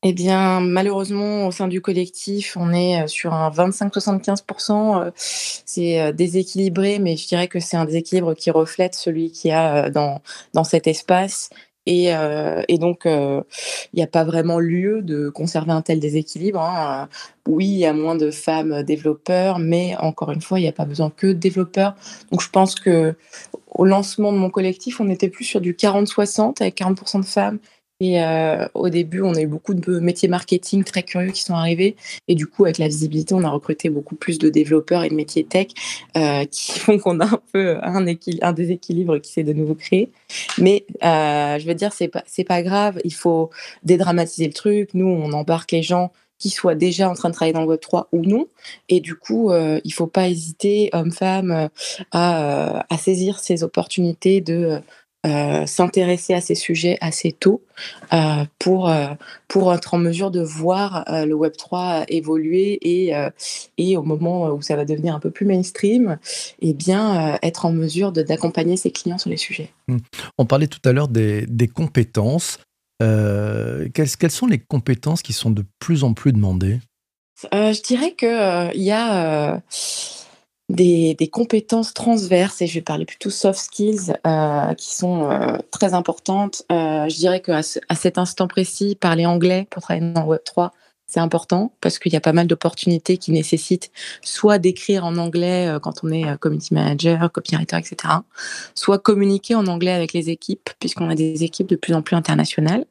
eh 0.04 0.12
bien, 0.12 0.60
malheureusement, 0.60 1.48
au 1.48 1.50
sein 1.50 1.66
du 1.66 1.80
collectif, 1.80 2.56
on 2.56 2.72
est 2.72 3.02
euh, 3.02 3.06
sur 3.08 3.34
un 3.34 3.50
25-75%. 3.50 5.02
Euh, 5.02 5.10
c'est 5.16 6.12
déséquilibré, 6.12 7.00
mais 7.00 7.16
je 7.16 7.26
dirais 7.26 7.48
que 7.48 7.58
c'est 7.58 7.76
un 7.76 7.84
déséquilibre 7.84 8.34
qui 8.34 8.52
reflète 8.52 8.94
celui 8.94 9.32
qu'il 9.32 9.50
y 9.50 9.52
a 9.52 9.90
dans, 9.90 10.22
dans 10.54 10.62
cet 10.62 10.86
espace. 10.86 11.50
Et, 11.90 12.78
donc, 12.78 13.02
il 13.06 13.96
n'y 13.96 14.02
a 14.02 14.06
pas 14.06 14.24
vraiment 14.24 14.58
lieu 14.58 15.00
de 15.00 15.30
conserver 15.30 15.72
un 15.72 15.80
tel 15.80 16.00
déséquilibre. 16.00 16.60
Hein. 16.60 17.08
Oui, 17.46 17.66
il 17.66 17.78
y 17.78 17.86
a 17.86 17.94
moins 17.94 18.14
de 18.14 18.30
femmes 18.30 18.82
développeurs, 18.82 19.58
mais 19.58 19.96
encore 19.98 20.30
une 20.30 20.42
fois, 20.42 20.58
il 20.60 20.62
n'y 20.62 20.68
a 20.68 20.72
pas 20.72 20.84
besoin 20.84 21.10
que 21.10 21.28
de 21.28 21.32
développeurs. 21.32 21.94
Donc, 22.30 22.42
je 22.42 22.50
pense 22.50 22.74
que 22.74 23.14
au 23.70 23.86
lancement 23.86 24.32
de 24.32 24.38
mon 24.38 24.50
collectif, 24.50 25.00
on 25.00 25.08
était 25.08 25.28
plus 25.28 25.44
sur 25.44 25.62
du 25.62 25.72
40-60 25.72 26.60
avec 26.60 26.76
40% 26.76 27.20
de 27.20 27.24
femmes 27.24 27.58
et 28.00 28.22
euh, 28.22 28.68
au 28.74 28.90
début, 28.90 29.22
on 29.22 29.34
a 29.34 29.40
eu 29.40 29.48
beaucoup 29.48 29.74
de 29.74 29.98
métiers 29.98 30.28
marketing 30.28 30.84
très 30.84 31.02
curieux 31.02 31.32
qui 31.32 31.42
sont 31.42 31.54
arrivés. 31.54 31.96
Et 32.28 32.36
du 32.36 32.46
coup, 32.46 32.64
avec 32.64 32.78
la 32.78 32.86
visibilité, 32.86 33.34
on 33.34 33.42
a 33.42 33.50
recruté 33.50 33.90
beaucoup 33.90 34.14
plus 34.14 34.38
de 34.38 34.48
développeurs 34.48 35.02
et 35.02 35.08
de 35.08 35.14
métiers 35.14 35.44
tech 35.44 35.68
euh, 36.16 36.44
qui 36.44 36.72
font 36.78 36.98
qu'on 36.98 37.18
a 37.18 37.24
un 37.24 37.40
peu 37.52 37.76
un, 37.82 38.52
déséquilibre 38.52 39.18
qui 39.18 39.32
s'est 39.32 39.42
de 39.42 39.52
nouveau 39.52 39.74
créé. 39.74 40.12
Mais 40.58 40.86
euh, 41.02 41.58
je 41.58 41.66
veux 41.66 41.74
dire, 41.74 41.92
c'est 41.92 42.06
pas, 42.06 42.22
pas 42.46 42.62
grave. 42.62 43.00
Il 43.02 43.14
faut 43.14 43.50
dédramatiser 43.82 44.46
le 44.46 44.52
truc. 44.52 44.90
Nous, 44.94 45.06
on 45.06 45.32
embarque 45.32 45.72
les 45.72 45.82
gens 45.82 46.12
qui 46.38 46.50
soient 46.50 46.76
déjà 46.76 47.10
en 47.10 47.14
train 47.14 47.30
de 47.30 47.34
travailler 47.34 47.52
dans 47.52 47.62
le 47.62 47.66
Web 47.66 47.80
3 47.80 48.10
ou 48.12 48.22
non. 48.22 48.46
Et 48.88 49.00
du 49.00 49.16
coup, 49.16 49.50
il 49.52 49.92
faut 49.92 50.06
pas 50.06 50.28
hésiter, 50.28 50.88
hommes-femmes, 50.92 51.68
à, 52.12 52.86
saisir 52.96 53.40
ces 53.40 53.64
opportunités 53.64 54.40
de 54.40 54.80
s'intéresser 55.66 56.34
à 56.34 56.40
ces 56.40 56.54
sujets 56.54 56.98
assez 57.00 57.32
tôt 57.32 57.62
pour, 58.58 58.92
pour 59.48 59.74
être 59.74 59.94
en 59.94 59.98
mesure 59.98 60.30
de 60.30 60.40
voir 60.40 61.04
le 61.08 61.34
Web3 61.34 62.04
évoluer 62.08 62.78
et, 62.82 63.12
et 63.76 63.96
au 63.96 64.02
moment 64.02 64.48
où 64.48 64.62
ça 64.62 64.76
va 64.76 64.84
devenir 64.84 65.14
un 65.14 65.20
peu 65.20 65.30
plus 65.30 65.46
mainstream, 65.46 66.18
et 66.60 66.70
eh 66.70 66.74
bien, 66.74 67.38
être 67.42 67.66
en 67.66 67.72
mesure 67.72 68.12
d'accompagner 68.12 68.76
ses 68.76 68.90
clients 68.90 69.18
sur 69.18 69.30
les 69.30 69.36
sujets. 69.36 69.70
Mmh. 69.88 69.98
On 70.38 70.46
parlait 70.46 70.66
tout 70.66 70.80
à 70.84 70.92
l'heure 70.92 71.08
des, 71.08 71.46
des 71.46 71.68
compétences. 71.68 72.58
quelles, 73.00 73.90
quelles, 73.92 74.30
sont 74.30 74.46
les 74.46 74.58
compétences 74.58 75.22
qui 75.22 75.32
sont 75.32 75.50
de 75.50 75.64
plus 75.78 76.04
en 76.04 76.14
plus 76.14 76.32
demandées? 76.32 76.80
Je 77.52 77.82
dirais 77.82 78.14
qu'il 78.14 78.70
il 78.74 78.82
y 78.82 78.90
a 78.90 79.62
des, 80.68 81.30
compétences 81.32 81.94
transverses, 81.94 82.60
et 82.62 82.66
je 82.66 82.74
vais 82.74 82.82
parler 82.82 83.04
plutôt 83.04 83.30
soft 83.30 83.58
skills, 83.58 84.14
euh, 84.26 84.74
qui 84.74 84.94
sont 84.94 85.30
euh, 85.30 85.58
très 85.70 85.94
importantes. 85.94 86.62
Euh, 86.70 87.08
je 87.08 87.16
dirais 87.16 87.40
qu'à 87.40 87.60
à 87.88 87.94
cet 87.94 88.18
instant 88.18 88.48
précis, 88.48 88.94
parler 88.94 89.26
anglais 89.26 89.66
pour 89.70 89.82
travailler 89.82 90.12
dans 90.12 90.26
Web3, 90.26 90.70
c'est 91.08 91.20
important 91.20 91.72
parce 91.80 91.98
qu'il 91.98 92.12
y 92.12 92.16
a 92.16 92.20
pas 92.20 92.34
mal 92.34 92.46
d'opportunités 92.46 93.16
qui 93.16 93.32
nécessitent 93.32 93.90
soit 94.20 94.58
d'écrire 94.58 95.06
en 95.06 95.16
anglais 95.16 95.66
euh, 95.66 95.78
quand 95.80 96.04
on 96.04 96.10
est 96.10 96.26
euh, 96.26 96.36
community 96.36 96.74
manager, 96.74 97.32
copywriter, 97.32 97.78
etc., 97.78 97.96
soit 98.74 98.98
communiquer 98.98 99.54
en 99.54 99.66
anglais 99.68 99.92
avec 99.92 100.12
les 100.12 100.28
équipes, 100.28 100.68
puisqu'on 100.78 101.08
a 101.08 101.14
des 101.14 101.44
équipes 101.44 101.66
de 101.66 101.76
plus 101.76 101.94
en 101.94 102.02
plus 102.02 102.14
internationales. 102.14 102.84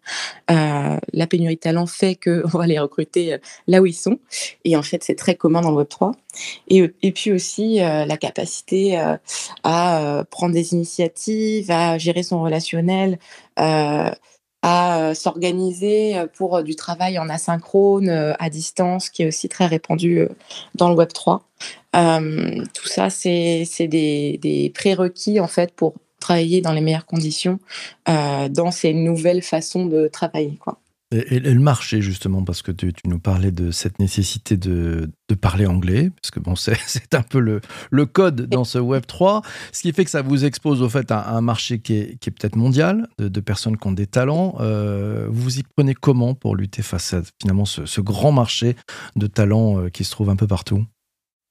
Euh, 0.49 0.97
la 1.13 1.27
pénurie 1.27 1.55
de 1.55 1.59
talent 1.59 1.85
fait 1.85 2.15
qu'on 2.15 2.47
va 2.57 2.65
les 2.65 2.79
recruter 2.79 3.37
là 3.67 3.81
où 3.81 3.85
ils 3.85 3.93
sont. 3.93 4.17
Et 4.65 4.75
en 4.75 4.83
fait, 4.83 5.03
c'est 5.03 5.15
très 5.15 5.35
commun 5.35 5.61
dans 5.61 5.71
le 5.71 5.83
Web3. 5.83 6.13
Et, 6.69 6.91
et 7.03 7.11
puis 7.11 7.31
aussi 7.31 7.77
la 7.77 8.17
capacité 8.17 8.95
à 9.63 10.23
prendre 10.29 10.53
des 10.53 10.73
initiatives, 10.73 11.71
à 11.71 11.97
gérer 11.97 12.21
son 12.21 12.41
relationnel 12.41 13.17
euh, 14.67 15.13
s'organiser 15.13 16.17
euh, 16.17 16.27
pour 16.27 16.57
euh, 16.57 16.63
du 16.63 16.75
travail 16.75 17.19
en 17.19 17.29
asynchrone, 17.29 18.09
à 18.09 18.49
distance, 18.49 19.09
qui 19.09 19.23
est 19.23 19.27
aussi 19.27 19.49
très 19.49 19.65
répandu 19.65 20.27
dans 20.75 20.89
le 20.89 20.95
Web 20.95 21.09
3. 21.13 21.43
tout 21.93 22.87
ça, 22.87 23.09
c'est 23.09 23.87
des, 23.87 24.71
prérequis 24.73 25.39
en 25.39 25.47
fait 25.47 25.71
pour 25.73 25.93
travailler 26.19 26.61
dans 26.61 26.73
les 26.73 26.81
meilleures 26.81 27.05
conditions 27.05 27.59
dans 28.07 28.71
ces 28.71 28.93
nouvelles 28.93 29.41
façons 29.41 29.85
de 29.85 30.07
travailler. 30.07 30.57
Et, 31.11 31.39
le 31.39 31.59
marché, 31.61 32.01
justement, 32.01 32.43
parce 32.43 32.61
que 32.61 32.71
tu, 32.71 32.91
nous 33.05 33.19
parlais 33.19 33.51
de 33.51 33.71
cette 33.71 33.99
nécessité 33.99 34.57
de, 34.57 35.09
parler 35.39 35.65
anglais, 35.65 36.11
parce 36.21 36.31
que 36.31 36.39
bon, 36.39 36.55
c'est 36.55 37.15
un 37.15 37.21
peu 37.21 37.39
le, 37.39 38.05
code 38.05 38.47
dans 38.47 38.65
ce 38.65 38.77
Web 38.77 39.05
3, 39.05 39.41
ce 39.71 39.81
qui 39.81 39.93
fait 39.93 40.03
que 40.03 40.11
ça 40.11 40.21
vous 40.21 40.43
expose 40.43 40.81
au 40.81 40.89
fait 40.89 41.09
à 41.11 41.29
un 41.29 41.41
marché 41.41 41.79
qui 41.79 41.93
est, 41.93 42.31
peut-être 42.31 42.57
mondial, 42.57 43.07
de, 43.19 43.39
personnes 43.39 43.77
qui 43.77 43.87
ont 43.87 43.93
des 43.93 44.07
talents. 44.07 44.55
Euh, 44.59 45.27
vous 45.29 45.59
y 45.59 45.63
prenez 45.63 45.93
comment 45.93 46.33
pour 46.33 46.55
lutter 46.55 46.81
face 46.81 47.13
à 47.13 47.21
finalement 47.41 47.65
ce, 47.65 47.85
ce 47.85 48.01
grand 48.01 48.33
marché 48.33 48.75
de 49.15 49.27
talents 49.27 49.79
euh, 49.79 49.89
qui 49.89 50.03
se 50.03 50.11
trouve 50.11 50.29
un 50.29 50.35
peu 50.35 50.47
partout? 50.47 50.85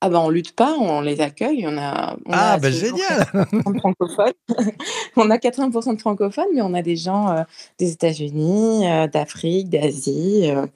Ah 0.06 0.08
ben 0.08 0.20
on 0.20 0.30
lutte 0.30 0.52
pas, 0.52 0.76
on 0.78 1.00
les 1.00 1.20
accueille. 1.20 1.66
On 1.66 1.76
a, 1.76 2.16
ah 2.30 2.58
ben 2.58 2.72
génial 2.72 3.26
francophones. 3.80 4.32
on 5.16 5.30
a 5.30 5.36
80% 5.36 5.94
de 5.96 6.00
francophones, 6.00 6.46
mais 6.54 6.62
on 6.62 6.74
a 6.74 6.82
des 6.82 6.96
gens 6.96 7.28
euh, 7.30 7.42
des 7.80 7.90
États-Unis, 7.90 8.88
euh, 8.88 9.08
d'Afrique, 9.08 9.68
d'Asie. 9.68 10.48
Euh, 10.50 10.66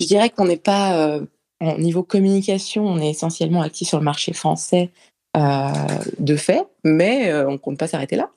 je 0.00 0.06
dirais 0.06 0.30
qu'on 0.30 0.46
n'est 0.46 0.56
pas, 0.56 1.20
au 1.60 1.78
niveau 1.78 2.02
communication, 2.02 2.84
on 2.86 2.98
est 2.98 3.10
essentiellement 3.10 3.62
actif 3.62 3.86
sur 3.86 3.98
le 3.98 4.04
marché 4.04 4.32
français 4.32 4.90
de 5.36 6.36
fait, 6.36 6.66
mais 6.82 7.32
on 7.44 7.56
compte 7.58 7.78
pas 7.78 7.86
s'arrêter 7.86 8.16
là. 8.16 8.30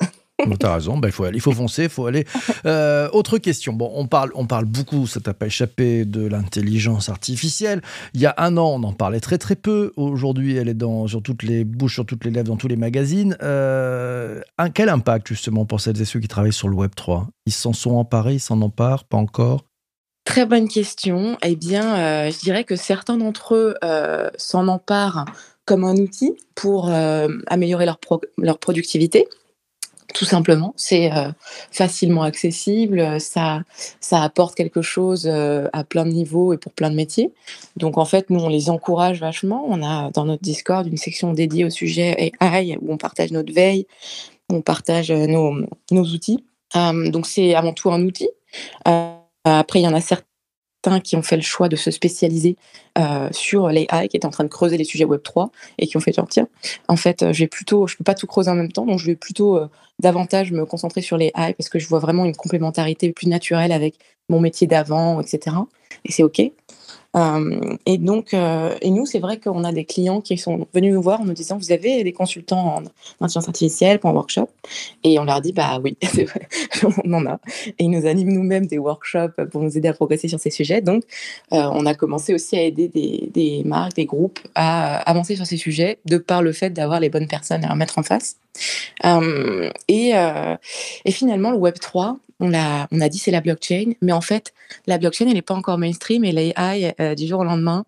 T'as 0.59 0.73
raison, 0.75 0.97
bah, 0.97 1.07
il, 1.07 1.11
faut 1.11 1.25
il 1.27 1.41
faut 1.41 1.51
foncer, 1.51 1.83
il 1.83 1.89
faut 1.89 2.05
aller. 2.05 2.25
Euh, 2.65 3.09
autre 3.11 3.37
question. 3.37 3.73
Bon, 3.73 3.91
on 3.95 4.07
parle, 4.07 4.31
on 4.35 4.45
parle 4.45 4.65
beaucoup, 4.65 5.07
ça 5.07 5.19
t'a 5.19 5.33
pas 5.33 5.47
échappé, 5.47 6.05
de 6.05 6.25
l'intelligence 6.25 7.09
artificielle. 7.09 7.81
Il 8.13 8.21
y 8.21 8.25
a 8.25 8.33
un 8.37 8.57
an, 8.57 8.67
on 8.75 8.83
en 8.83 8.93
parlait 8.93 9.19
très 9.19 9.37
très 9.37 9.55
peu. 9.55 9.91
Aujourd'hui, 9.95 10.57
elle 10.57 10.69
est 10.69 10.73
dans, 10.73 11.07
sur 11.07 11.21
toutes 11.21 11.43
les 11.43 11.63
bouches, 11.63 11.95
sur 11.95 12.05
toutes 12.05 12.25
les 12.25 12.31
lèvres, 12.31 12.47
dans 12.47 12.57
tous 12.57 12.67
les 12.67 12.75
magazines. 12.75 13.37
Euh, 13.41 14.41
un, 14.57 14.69
quel 14.69 14.89
impact 14.89 15.27
justement 15.27 15.65
pour 15.65 15.81
celles 15.81 16.01
et 16.01 16.05
ceux 16.05 16.19
qui 16.19 16.27
travaillent 16.27 16.53
sur 16.53 16.69
le 16.69 16.75
Web 16.75 16.91
3 16.95 17.27
Ils 17.45 17.53
s'en 17.53 17.73
sont 17.73 17.95
emparés, 17.95 18.35
ils 18.35 18.39
s'en 18.39 18.61
emparent, 18.61 19.05
pas 19.05 19.17
encore? 19.17 19.65
Très 20.23 20.45
bonne 20.45 20.67
question. 20.67 21.37
Eh 21.43 21.55
bien, 21.55 21.95
euh, 21.97 22.31
je 22.31 22.39
dirais 22.39 22.63
que 22.63 22.75
certains 22.75 23.17
d'entre 23.17 23.55
eux 23.55 23.75
s'en 24.37 24.67
emparent 24.67 25.25
comme 25.65 25.83
un 25.83 25.95
outil 25.95 26.33
pour 26.55 26.89
améliorer 27.47 27.85
leur, 27.85 27.99
leur 28.37 28.59
productivité 28.59 29.27
tout 30.13 30.25
simplement. 30.25 30.73
C'est 30.75 31.11
euh, 31.11 31.31
facilement 31.71 32.23
accessible, 32.23 33.19
ça, 33.19 33.61
ça 33.99 34.21
apporte 34.23 34.55
quelque 34.55 34.81
chose 34.81 35.27
euh, 35.27 35.67
à 35.73 35.83
plein 35.83 36.05
de 36.05 36.11
niveaux 36.11 36.53
et 36.53 36.57
pour 36.57 36.71
plein 36.73 36.89
de 36.89 36.95
métiers. 36.95 37.33
Donc 37.77 37.97
en 37.97 38.05
fait, 38.05 38.29
nous, 38.29 38.39
on 38.39 38.49
les 38.49 38.69
encourage 38.69 39.19
vachement. 39.19 39.65
On 39.67 39.83
a 39.83 40.11
dans 40.11 40.25
notre 40.25 40.41
Discord 40.41 40.87
une 40.87 40.97
section 40.97 41.33
dédiée 41.33 41.65
au 41.65 41.69
sujet 41.69 42.31
AI 42.39 42.77
où 42.81 42.91
on 42.91 42.97
partage 42.97 43.31
notre 43.31 43.53
veille, 43.53 43.87
on 44.49 44.61
partage 44.61 45.11
euh, 45.11 45.27
nos 45.27 46.03
outils. 46.03 46.43
donc 46.73 47.27
c'est 47.27 47.55
avant 47.55 47.73
tout 47.73 47.91
un 47.91 48.01
outil. 48.03 48.29
après, 49.43 49.79
il 49.79 49.83
y 49.83 49.87
en 49.87 49.93
a 49.93 50.01
certains 50.01 50.30
qui 51.03 51.15
ont 51.15 51.21
fait 51.21 51.35
le 51.35 51.41
choix 51.41 51.69
de 51.69 51.75
se 51.75 51.91
spécialiser 51.91 52.57
euh, 52.97 53.29
sur 53.31 53.69
l'AI, 53.69 54.07
qui 54.09 54.17
est 54.17 54.25
en 54.25 54.29
train 54.29 54.43
de 54.43 54.49
creuser 54.49 54.77
les 54.77 54.83
sujets 54.83 55.05
Web 55.05 55.21
3 55.23 55.51
et 55.77 55.87
qui 55.87 55.97
ont 55.97 55.99
fait 55.99 56.13
genre 56.13 56.27
tiens, 56.27 56.47
en 56.87 56.95
fait, 56.95 57.23
euh, 57.23 57.33
je 57.33 57.43
vais 57.43 57.47
plutôt, 57.47 57.87
je 57.87 57.95
peux 57.95 58.03
pas 58.03 58.15
tout 58.15 58.27
creuser 58.27 58.49
en 58.49 58.55
même 58.55 58.71
temps, 58.71 58.85
donc 58.85 58.99
je 58.99 59.05
vais 59.05 59.15
plutôt 59.15 59.57
euh, 59.57 59.67
davantage 59.99 60.51
me 60.51 60.65
concentrer 60.65 61.01
sur 61.01 61.17
les 61.17 61.31
parce 61.33 61.69
que 61.69 61.79
je 61.79 61.87
vois 61.87 61.99
vraiment 61.99 62.25
une 62.25 62.35
complémentarité 62.35 63.11
plus 63.11 63.27
naturelle 63.27 63.71
avec 63.71 63.95
mon 64.29 64.39
métier 64.39 64.67
d'avant, 64.67 65.21
etc. 65.21 65.55
Et 66.05 66.11
c'est 66.11 66.23
ok. 66.23 66.41
Euh, 67.15 67.75
et 67.85 67.97
donc, 67.97 68.33
euh, 68.33 68.75
et 68.81 68.89
nous, 68.89 69.05
c'est 69.05 69.19
vrai 69.19 69.37
qu'on 69.37 69.63
a 69.63 69.71
des 69.71 69.85
clients 69.85 70.21
qui 70.21 70.37
sont 70.37 70.67
venus 70.73 70.93
nous 70.93 71.01
voir 71.01 71.21
en 71.21 71.25
nous 71.25 71.33
disant 71.33 71.57
Vous 71.57 71.71
avez 71.71 72.03
des 72.03 72.13
consultants 72.13 72.77
en 72.77 72.83
intelligence 73.19 73.47
artificielle 73.47 73.99
pour 73.99 74.09
un 74.11 74.13
workshop? 74.13 74.49
Et 75.03 75.19
on 75.19 75.25
leur 75.25 75.41
dit 75.41 75.51
Bah 75.51 75.79
oui, 75.83 75.97
vrai, 76.03 76.47
on 77.05 77.13
en 77.13 77.25
a. 77.25 77.39
Et 77.79 77.83
ils 77.83 77.89
nous 77.89 78.05
animent 78.05 78.31
nous-mêmes 78.31 78.65
des 78.65 78.77
workshops 78.77 79.43
pour 79.51 79.61
nous 79.61 79.77
aider 79.77 79.89
à 79.89 79.93
progresser 79.93 80.27
sur 80.27 80.39
ces 80.39 80.51
sujets. 80.51 80.81
Donc, 80.81 81.03
euh, 81.53 81.69
on 81.73 81.85
a 81.85 81.93
commencé 81.93 82.33
aussi 82.33 82.57
à 82.57 82.63
aider 82.63 82.87
des, 82.87 83.29
des, 83.33 83.63
marques, 83.65 83.95
des 83.95 84.05
groupes 84.05 84.39
à 84.55 84.97
avancer 85.09 85.35
sur 85.35 85.45
ces 85.45 85.57
sujets 85.57 85.99
de 86.05 86.17
par 86.17 86.41
le 86.41 86.53
fait 86.53 86.69
d'avoir 86.69 86.99
les 86.99 87.09
bonnes 87.09 87.27
personnes 87.27 87.65
à 87.65 87.75
mettre 87.75 87.97
en 87.97 88.03
face. 88.03 88.37
Et, 89.87 90.11
et 91.05 91.11
finalement, 91.11 91.51
le 91.51 91.57
Web 91.57 91.75
3, 91.79 92.17
on 92.41 92.53
a, 92.53 92.87
on 92.91 92.99
a 92.99 93.07
dit 93.07 93.19
c'est 93.19 93.31
la 93.31 93.39
blockchain, 93.39 93.93
mais 94.01 94.11
en 94.11 94.19
fait, 94.19 94.53
la 94.87 94.97
blockchain, 94.97 95.27
elle 95.27 95.35
n'est 95.35 95.41
pas 95.43 95.53
encore 95.53 95.77
mainstream 95.77 96.25
et 96.25 96.31
l'AI, 96.31 96.93
euh, 96.99 97.15
du 97.15 97.27
jour 97.27 97.41
au 97.41 97.43
lendemain, 97.43 97.85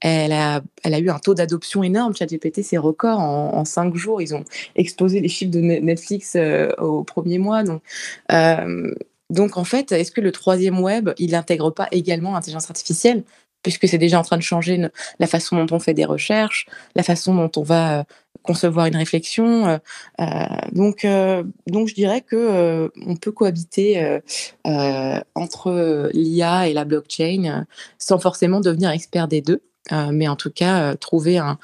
elle 0.00 0.32
a, 0.32 0.62
elle 0.84 0.94
a 0.94 0.98
eu 1.00 1.10
un 1.10 1.18
taux 1.18 1.34
d'adoption 1.34 1.82
énorme. 1.82 2.14
ChatGPT, 2.14 2.62
c'est 2.62 2.78
record. 2.78 3.18
En, 3.18 3.64
cinq 3.64 3.96
jours, 3.96 4.22
ils 4.22 4.34
ont 4.34 4.44
explosé 4.76 5.20
les 5.20 5.28
chiffres 5.28 5.50
de 5.50 5.60
Netflix 5.60 6.34
euh, 6.36 6.70
au 6.78 7.02
premier 7.02 7.38
mois. 7.38 7.64
Donc, 7.64 7.82
euh, 8.30 8.94
donc, 9.28 9.56
en 9.56 9.64
fait, 9.64 9.90
est-ce 9.90 10.12
que 10.12 10.20
le 10.20 10.30
troisième 10.30 10.78
web, 10.78 11.10
il 11.18 11.32
n'intègre 11.32 11.70
pas 11.70 11.88
également 11.90 12.32
l'intelligence 12.32 12.70
artificielle? 12.70 13.24
Puisque 13.64 13.88
c'est 13.88 13.98
déjà 13.98 14.20
en 14.20 14.22
train 14.22 14.36
de 14.36 14.42
changer 14.42 14.80
la 15.18 15.26
façon 15.26 15.56
dont 15.56 15.74
on 15.74 15.80
fait 15.80 15.94
des 15.94 16.04
recherches, 16.04 16.66
la 16.94 17.02
façon 17.02 17.34
dont 17.34 17.50
on 17.56 17.62
va 17.64 18.04
concevoir 18.46 18.86
une 18.86 18.96
réflexion. 18.96 19.66
Euh, 19.66 19.78
euh, 20.20 20.24
donc, 20.72 21.04
euh, 21.04 21.42
donc, 21.66 21.88
je 21.88 21.94
dirais 21.94 22.22
que 22.22 22.90
on 23.06 23.16
peut 23.16 23.32
cohabiter 23.32 24.20
entre 25.34 26.10
l'IA 26.12 26.68
et 26.68 26.72
la 26.72 26.84
blockchain 26.84 27.66
sans 27.98 28.18
forcément 28.18 28.60
devenir 28.60 28.90
expert 28.90 29.28
des 29.28 29.42
deux. 29.42 29.60
Euh, 29.92 30.10
mais 30.12 30.26
en 30.26 30.36
tout 30.36 30.50
cas, 30.50 30.80
euh, 30.80 30.94
trouver 30.94 31.38
un, 31.38 31.58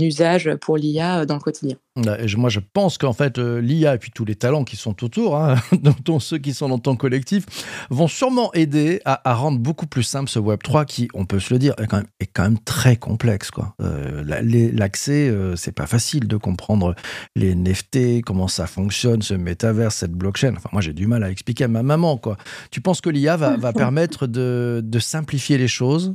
usage 0.00 0.50
pour 0.60 0.76
l'IA 0.76 1.20
euh, 1.20 1.26
dans 1.26 1.34
le 1.34 1.40
quotidien. 1.40 1.76
moi, 1.96 2.48
je 2.48 2.60
pense 2.60 2.96
qu'en 2.96 3.12
fait, 3.12 3.38
l'IA 3.38 3.94
et 3.94 3.98
puis 3.98 4.10
tous 4.12 4.24
les 4.24 4.36
talents 4.36 4.64
qui 4.64 4.76
sont 4.76 5.02
autour, 5.04 5.36
hein, 5.36 5.56
dont 6.04 6.20
ceux 6.20 6.38
qui 6.38 6.54
sont 6.54 6.68
dans 6.68 6.78
ton 6.78 6.96
collectif, 6.96 7.46
vont 7.90 8.08
sûrement 8.08 8.52
aider 8.54 9.00
à, 9.04 9.34
rendre 9.34 9.58
beaucoup 9.58 9.86
plus 9.86 10.02
simple 10.02 10.30
ce 10.30 10.38
Web3 10.38 10.84
qui, 10.86 11.08
on 11.14 11.26
peut 11.26 11.40
se 11.40 11.52
le 11.52 11.58
dire, 11.58 11.74
est 11.78 11.86
quand 11.86 11.98
même, 11.98 12.06
est 12.20 12.26
quand 12.26 12.44
même 12.44 12.58
très 12.58 12.96
complexe. 12.96 13.50
L'accès, 13.80 15.34
c'est 15.56 15.72
pas 15.72 15.86
facile 15.86 16.28
de 16.28 16.36
comprendre 16.36 16.94
les 17.36 17.54
NFT, 17.54 18.22
comment 18.24 18.48
ça 18.48 18.66
fonctionne, 18.66 19.22
ce 19.22 19.34
métavers, 19.34 19.92
cette 19.92 20.12
blockchain. 20.12 20.54
Enfin, 20.56 20.68
moi, 20.72 20.82
j'ai 20.82 20.92
du 20.92 21.06
mal 21.06 21.24
à 21.24 21.30
expliquer 21.30 21.64
à 21.64 21.68
ma 21.68 21.82
maman. 21.82 22.16
Quoi. 22.16 22.36
Tu 22.70 22.80
penses 22.80 23.00
que 23.00 23.10
l'IA 23.10 23.36
va, 23.36 23.56
va 23.58 23.72
permettre 23.72 24.26
de, 24.26 24.80
de 24.84 24.98
simplifier 24.98 25.58
les 25.58 25.68
choses? 25.68 26.14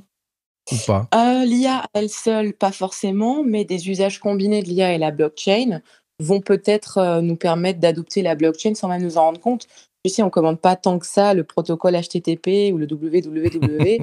Ou 0.71 0.75
pas? 0.85 1.07
Euh, 1.13 1.45
L'IA 1.45 1.85
elle 1.93 2.09
seule, 2.09 2.53
pas 2.53 2.71
forcément, 2.71 3.43
mais 3.43 3.65
des 3.65 3.89
usages 3.89 4.19
combinés 4.19 4.63
de 4.63 4.67
l'IA 4.67 4.93
et 4.93 4.97
la 4.97 5.11
blockchain 5.11 5.81
vont 6.19 6.41
peut-être 6.41 6.97
euh, 6.97 7.21
nous 7.21 7.35
permettre 7.35 7.79
d'adopter 7.79 8.21
la 8.21 8.35
blockchain 8.35 8.73
sans 8.73 8.87
même 8.87 9.03
nous 9.03 9.17
en 9.17 9.25
rendre 9.25 9.41
compte. 9.41 9.67
Tu 10.03 10.11
sais, 10.11 10.21
on 10.21 10.29
commande 10.29 10.59
pas 10.59 10.75
tant 10.75 10.99
que 10.99 11.05
ça 11.05 11.33
le 11.33 11.43
protocole 11.43 11.95
HTTP 11.95 12.71
ou 12.71 12.77
le 12.77 12.87
www. 12.89 13.87
Et 13.87 14.01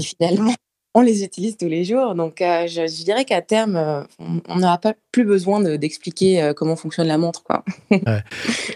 finalement, 0.00 0.54
on 0.96 1.02
les 1.02 1.22
utilise 1.22 1.58
tous 1.58 1.68
les 1.68 1.84
jours. 1.84 2.14
Donc, 2.14 2.40
euh, 2.40 2.66
je, 2.66 3.04
dirais 3.04 3.26
qu'à 3.26 3.42
terme, 3.42 3.76
euh, 3.76 4.02
on 4.48 4.56
n'aura 4.56 4.78
pas 4.78 4.94
plus 5.12 5.26
besoin 5.26 5.60
d'expliquer 5.76 6.42
euh, 6.42 6.54
comment 6.54 6.74
fonctionne 6.74 7.06
la 7.06 7.18
montre. 7.18 7.42
Quoi. 7.42 7.66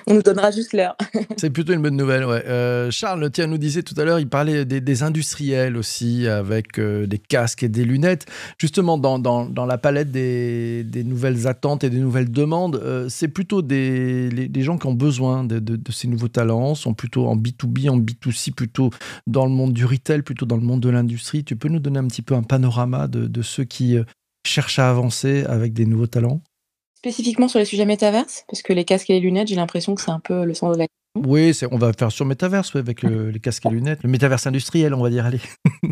on 0.06 0.12
nous 0.12 0.20
donnera 0.20 0.50
juste 0.50 0.74
l'heure. 0.74 0.98
C'est 1.38 1.48
plutôt 1.48 1.72
une 1.72 1.80
bonne 1.80 1.96
nouvelle. 1.96 2.26
Ouais. 2.26 2.44
Charles, 2.90 3.30
tiens, 3.30 3.46
nous 3.46 3.56
disait 3.56 3.82
tout 3.82 3.94
à 3.96 4.04
l'heure, 4.04 4.20
il 4.20 4.28
parlait 4.28 4.66
des, 4.66 5.02
industriels 5.02 5.78
aussi, 5.78 6.26
avec 6.28 6.78
des 6.78 7.18
casques 7.18 7.62
et 7.62 7.70
des 7.70 7.84
lunettes. 7.84 8.26
Justement, 8.58 8.98
dans, 8.98 9.18
dans, 9.18 9.66
la 9.66 9.78
palette 9.78 10.10
des, 10.10 10.84
des, 10.84 11.04
nouvelles 11.04 11.46
attentes 11.46 11.84
et 11.84 11.90
des 11.90 12.00
nouvelles 12.00 12.30
demandes, 12.30 13.06
c'est 13.08 13.28
plutôt 13.28 13.62
des 13.62 14.28
les, 14.28 14.62
gens 14.62 14.76
qui 14.76 14.86
ont 14.88 14.94
besoin 14.94 15.44
de, 15.44 15.58
de, 15.58 15.76
de, 15.76 15.92
ces 15.92 16.06
nouveaux 16.06 16.28
talents, 16.28 16.74
sont 16.74 16.92
plutôt 16.92 17.28
en 17.28 17.36
B2B, 17.36 17.88
en 17.88 17.98
B2C, 17.98 18.52
plutôt 18.52 18.90
dans 19.26 19.46
le 19.46 19.52
monde 19.52 19.72
du 19.72 19.86
retail, 19.86 20.20
plutôt 20.20 20.44
dans 20.44 20.56
le 20.56 20.62
monde 20.62 20.80
de 20.80 20.90
l'industrie. 20.90 21.44
Tu 21.44 21.56
peux 21.56 21.68
nous 21.68 21.78
donner 21.78 21.98
un 21.98 22.09
petit 22.10 22.22
peu 22.22 22.34
un 22.34 22.42
panorama 22.42 23.08
de, 23.08 23.42
ceux 23.42 23.64
qui 23.64 23.96
euh, 23.96 24.04
cherchent 24.46 24.78
à 24.78 24.90
avancer 24.90 25.44
avec 25.44 25.72
des 25.72 25.86
nouveaux 25.86 26.06
talents 26.06 26.42
Spécifiquement 26.98 27.48
sur 27.48 27.58
les 27.58 27.64
sujets 27.64 27.86
métaverse, 27.86 28.44
parce 28.46 28.60
que 28.60 28.74
les 28.74 28.84
casques 28.84 29.08
et 29.08 29.14
les 29.14 29.20
lunettes, 29.20 29.48
j'ai 29.48 29.54
l'impression 29.54 29.94
que 29.94 30.02
c'est 30.02 30.10
un 30.10 30.20
peu 30.20 30.44
le 30.44 30.52
centre 30.52 30.74
de 30.74 30.80
la 30.80 30.86
question. 30.86 31.30
Oui, 31.30 31.58
on 31.70 31.78
va 31.78 31.94
faire 31.94 32.12
sur 32.12 32.26
métaverse 32.26 32.76
avec 32.76 33.02
les 33.02 33.40
casques 33.40 33.64
et 33.64 33.70
les 33.70 33.76
lunettes. 33.76 34.02
Le 34.02 34.10
métaverse 34.10 34.46
industriel, 34.46 34.92
on 34.92 35.02
va 35.02 35.08
dire, 35.08 35.24
allez. 35.24 35.40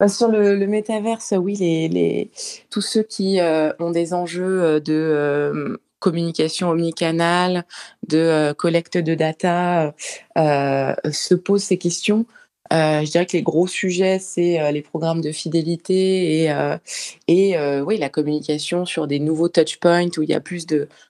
Bah, 0.00 0.08
sur 0.08 0.26
le, 0.26 0.66
métaverse, 0.66 1.34
oui, 1.38 1.54
les, 1.54 2.30
tous 2.68 2.80
ceux 2.80 3.04
qui 3.04 3.38
euh, 3.38 3.72
ont 3.78 3.92
des 3.92 4.12
enjeux 4.12 4.62
euh, 4.62 4.80
de 4.80 5.80
communication 6.00 6.70
omnicanal, 6.70 7.64
de 8.08 8.52
collecte 8.58 8.98
de 8.98 9.14
data, 9.14 9.94
se 10.36 11.34
posent 11.34 11.62
ces 11.62 11.78
questions. 11.78 12.26
Euh, 12.72 13.04
je 13.04 13.10
dirais 13.10 13.26
que 13.26 13.36
les 13.36 13.42
gros 13.42 13.66
sujets, 13.66 14.18
c'est 14.18 14.60
euh, 14.60 14.70
les 14.70 14.80
programmes 14.80 15.20
de 15.20 15.32
fidélité 15.32 16.44
et, 17.28 17.56
euh, 17.56 17.82
oui, 17.84 17.98
la 17.98 18.08
communication 18.08 18.86
sur 18.86 19.06
des 19.06 19.18
nouveaux 19.18 19.48
touchpoints 19.48 20.08
où 20.16 20.22
il 20.22 20.30
y 20.30 20.34
a 20.34 20.40
plus 20.40 20.66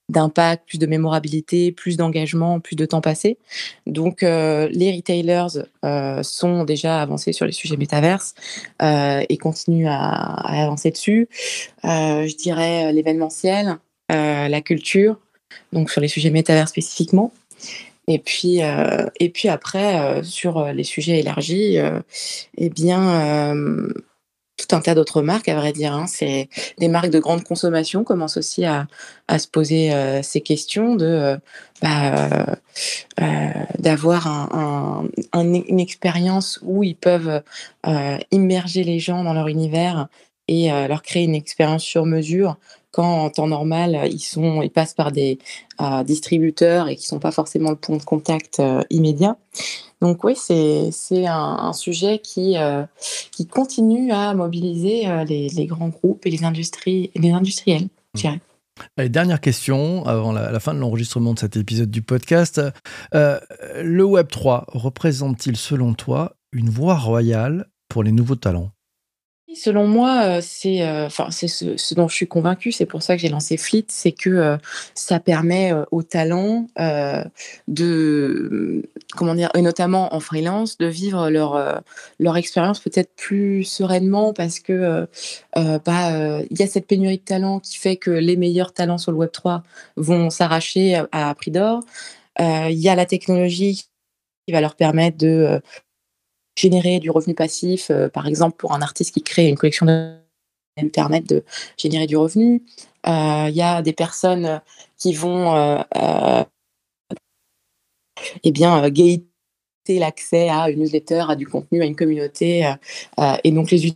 d'impact, 0.08 0.66
plus 0.66 0.78
de 0.78 0.86
mémorabilité, 0.86 1.70
plus 1.70 1.96
d'engagement, 1.96 2.60
plus 2.60 2.76
de 2.76 2.84
temps 2.84 3.00
passé. 3.00 3.38
Donc, 3.86 4.22
les 4.22 4.92
retailers 4.96 5.64
sont 6.22 6.64
déjà 6.64 7.00
avancés 7.00 7.32
sur 7.32 7.46
les 7.46 7.52
sujets 7.52 7.76
métaverses 7.76 8.34
et 8.82 9.36
continuent 9.38 9.88
à, 9.88 9.96
à 9.96 10.62
avancer 10.64 10.90
dessus. 10.90 11.28
je 11.82 12.36
dirais 12.36 12.92
l'événementiel, 12.92 13.78
la 14.10 14.60
culture, 14.60 15.18
donc 15.72 15.90
sur 15.90 16.00
les 16.00 16.08
sujets 16.08 16.30
métavers 16.30 16.68
spécifiquement. 16.68 17.32
Et 18.06 18.18
puis, 18.18 18.62
euh, 18.62 19.06
et 19.18 19.30
puis 19.30 19.48
après, 19.48 20.00
euh, 20.00 20.22
sur 20.22 20.58
euh, 20.58 20.72
les 20.72 20.84
sujets 20.84 21.20
élargis, 21.20 21.78
eh 22.58 22.68
bien, 22.68 23.54
tout 24.56 24.76
un 24.76 24.80
tas 24.80 24.94
d'autres 24.94 25.22
marques, 25.22 25.48
à 25.48 25.56
vrai 25.56 25.72
dire. 25.72 25.94
Hein. 25.94 26.06
C'est 26.06 26.48
des 26.78 26.88
marques 26.88 27.10
de 27.10 27.18
grande 27.18 27.44
consommation 27.44 28.04
commencent 28.04 28.36
aussi 28.36 28.64
à, 28.64 28.86
se 29.38 29.48
poser 29.48 29.90
ces 30.22 30.40
questions 30.40 30.96
de 30.96 31.38
bah, 31.82 32.46
d'avoir 33.78 34.26
un, 34.26 35.08
une 35.34 35.80
expérience 35.80 36.60
où 36.62 36.84
ils 36.84 36.96
peuvent 36.96 37.42
immerger 38.30 38.84
les 38.84 39.00
gens 39.00 39.24
dans 39.24 39.34
leur 39.34 39.48
univers 39.48 40.08
et 40.46 40.68
leur 40.68 41.02
créer 41.02 41.24
une 41.24 41.34
expérience 41.34 41.82
sur 41.82 42.06
mesure 42.06 42.56
quand 42.94 43.24
en 43.24 43.30
temps 43.30 43.48
normal, 43.48 44.08
ils, 44.08 44.20
sont, 44.20 44.62
ils 44.62 44.70
passent 44.70 44.94
par 44.94 45.10
des 45.10 45.38
euh, 45.80 46.04
distributeurs 46.04 46.88
et 46.88 46.94
qui 46.94 47.02
ne 47.02 47.08
sont 47.08 47.18
pas 47.18 47.32
forcément 47.32 47.70
le 47.70 47.76
point 47.76 47.96
de 47.96 48.04
contact 48.04 48.60
euh, 48.60 48.82
immédiat. 48.88 49.36
Donc 50.00 50.22
oui, 50.22 50.36
c'est 50.36 51.26
un, 51.26 51.72
sujet 51.72 52.20
qui, 52.20 52.56
euh, 52.56 52.84
qui 53.32 53.46
continue 53.46 54.12
à 54.12 54.32
mobiliser 54.34 55.06
les, 55.26 55.66
grands 55.66 55.88
groupes 55.88 56.24
et 56.26 56.30
les, 56.30 56.44
industries, 56.44 57.10
les 57.16 57.30
industriels, 57.30 57.88
je 58.14 58.20
dirais. 58.20 58.40
dernière 59.08 59.40
question 59.40 60.04
avant 60.04 60.32
la, 60.32 60.52
la 60.52 60.60
fin 60.60 60.74
de 60.74 60.78
l'enregistrement 60.78 61.32
de 61.34 61.38
cet 61.38 61.56
épisode 61.56 61.90
du 61.90 62.02
podcast. 62.02 62.60
le 63.12 64.02
Web 64.02 64.28
3 64.28 64.66
représente-t-il 64.68 65.56
selon 65.56 65.94
toi 65.94 66.36
une 66.52 66.68
voie 66.68 66.98
royale 66.98 67.66
pour 67.88 68.02
les 68.02 68.12
nouveaux 68.12 68.36
talents? 68.36 68.73
Selon 69.54 69.86
moi, 69.86 70.22
euh, 70.24 70.40
c'est 70.42 70.82
euh, 70.82 71.06
enfin 71.06 71.28
c'est 71.30 71.48
ce, 71.48 71.94
dont 71.94 72.08
je 72.08 72.14
suis 72.14 72.26
convaincue, 72.26 72.72
c'est 72.72 72.86
pour 72.86 73.02
ça 73.02 73.14
que 73.14 73.22
j'ai 73.22 73.28
lancé 73.28 73.56
Fleet, 73.56 73.84
c'est 73.88 74.12
que 74.12 74.30
euh, 74.30 74.56
ça 74.94 75.20
permet 75.20 75.72
aux 75.90 76.02
talents 76.02 76.66
de 77.68 78.82
comment 79.16 79.34
dire 79.34 79.50
et 79.54 79.62
notamment 79.62 80.14
en 80.14 80.20
freelance 80.20 80.78
de 80.78 80.86
vivre 80.86 81.30
leur 81.30 81.82
leur 82.18 82.36
expérience 82.36 82.80
peut-être 82.80 83.14
plus 83.16 83.64
sereinement 83.64 84.32
parce 84.32 84.58
que 84.60 85.06
bah 85.54 86.40
il 86.50 86.58
y 86.58 86.62
a 86.62 86.66
cette 86.66 86.86
pénurie 86.86 87.18
de 87.18 87.22
talents 87.22 87.60
qui 87.60 87.78
fait 87.78 87.96
que 87.96 88.10
les 88.10 88.36
meilleurs 88.36 88.72
talents 88.72 88.98
sur 88.98 89.12
le 89.12 89.18
web 89.18 89.30
3 89.30 89.62
vont 89.96 90.30
s'arracher 90.30 90.96
à, 90.96 91.08
à 91.12 91.34
prix 91.34 91.50
d'or. 91.50 91.82
Il 92.38 92.78
y 92.78 92.88
a 92.88 92.94
la 92.94 93.06
technologie 93.06 93.84
qui 94.46 94.52
va 94.52 94.60
leur 94.60 94.76
permettre 94.76 95.18
de 95.18 95.60
générer 96.56 97.00
du 97.00 97.10
revenu 97.10 97.34
passif, 97.34 97.90
euh, 97.90 98.08
par 98.08 98.26
exemple 98.26 98.56
pour 98.56 98.72
un 98.72 98.82
artiste 98.82 99.14
qui 99.14 99.22
crée 99.22 99.48
une 99.48 99.56
collection 99.56 99.86
de 99.86 100.18
permettre 100.92 101.26
de 101.28 101.44
générer 101.76 102.06
du 102.06 102.16
revenu. 102.16 102.62
Euh, 103.06 103.46
il 103.48 103.54
y 103.54 103.62
a 103.62 103.82
des 103.82 103.92
personnes 103.92 104.60
qui 104.96 105.12
vont 105.12 105.54
euh, 105.54 106.44
eh 108.42 108.50
bien, 108.52 108.88
gaiter 108.90 109.24
l'accès 109.88 110.48
à 110.48 110.70
une 110.70 110.80
newsletter, 110.80 111.24
à 111.28 111.36
du 111.36 111.46
contenu, 111.46 111.82
à 111.82 111.84
une 111.84 111.96
communauté, 111.96 112.72
et 113.44 113.52
donc 113.52 113.70
les 113.70 113.94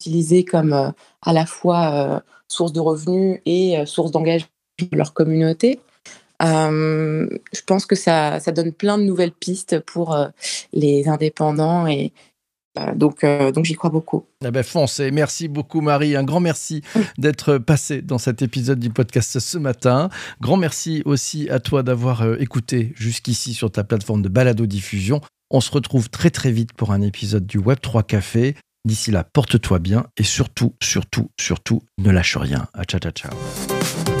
utiliser 0.00 0.44
comme 0.44 0.72
à 0.72 1.32
la 1.32 1.46
fois 1.46 2.22
source 2.48 2.72
de 2.72 2.80
revenus 2.80 3.40
et 3.44 3.84
source 3.86 4.12
d'engagement 4.12 4.48
de 4.80 4.96
leur 4.96 5.12
communauté. 5.14 5.80
Euh, 6.42 7.28
je 7.52 7.60
pense 7.66 7.86
que 7.86 7.94
ça, 7.94 8.40
ça, 8.40 8.52
donne 8.52 8.72
plein 8.72 8.98
de 8.98 9.04
nouvelles 9.04 9.32
pistes 9.32 9.80
pour 9.80 10.14
euh, 10.14 10.28
les 10.72 11.08
indépendants 11.08 11.86
et 11.86 12.12
euh, 12.78 12.94
donc, 12.94 13.24
donc 13.24 13.64
j'y 13.64 13.74
crois 13.74 13.88
beaucoup. 13.88 14.26
Eh 14.44 14.50
ben 14.50 14.62
foncez. 14.62 15.10
Merci 15.10 15.48
beaucoup 15.48 15.80
Marie. 15.80 16.14
Un 16.14 16.24
grand 16.24 16.40
merci 16.40 16.82
d'être 17.18 17.56
passé 17.56 18.02
dans 18.02 18.18
cet 18.18 18.42
épisode 18.42 18.78
du 18.78 18.90
podcast 18.90 19.38
ce 19.38 19.56
matin. 19.56 20.10
Grand 20.42 20.58
merci 20.58 21.02
aussi 21.06 21.48
à 21.48 21.58
toi 21.58 21.82
d'avoir 21.82 22.38
écouté 22.38 22.92
jusqu'ici 22.96 23.54
sur 23.54 23.70
ta 23.70 23.82
plateforme 23.82 24.20
de 24.20 24.28
balado 24.28 24.66
diffusion. 24.66 25.22
On 25.50 25.60
se 25.60 25.70
retrouve 25.70 26.10
très 26.10 26.30
très 26.30 26.50
vite 26.50 26.74
pour 26.74 26.92
un 26.92 27.00
épisode 27.00 27.46
du 27.46 27.56
Web 27.56 27.78
3 27.80 28.02
Café. 28.02 28.56
D'ici 28.84 29.10
là, 29.10 29.24
porte-toi 29.24 29.78
bien 29.78 30.06
et 30.16 30.22
surtout, 30.22 30.74
surtout, 30.80 31.30
surtout, 31.40 31.82
ne 31.98 32.10
lâche 32.10 32.36
rien. 32.36 32.68
ciao, 32.86 33.00
ciao, 33.00 33.10
ciao. 33.10 34.15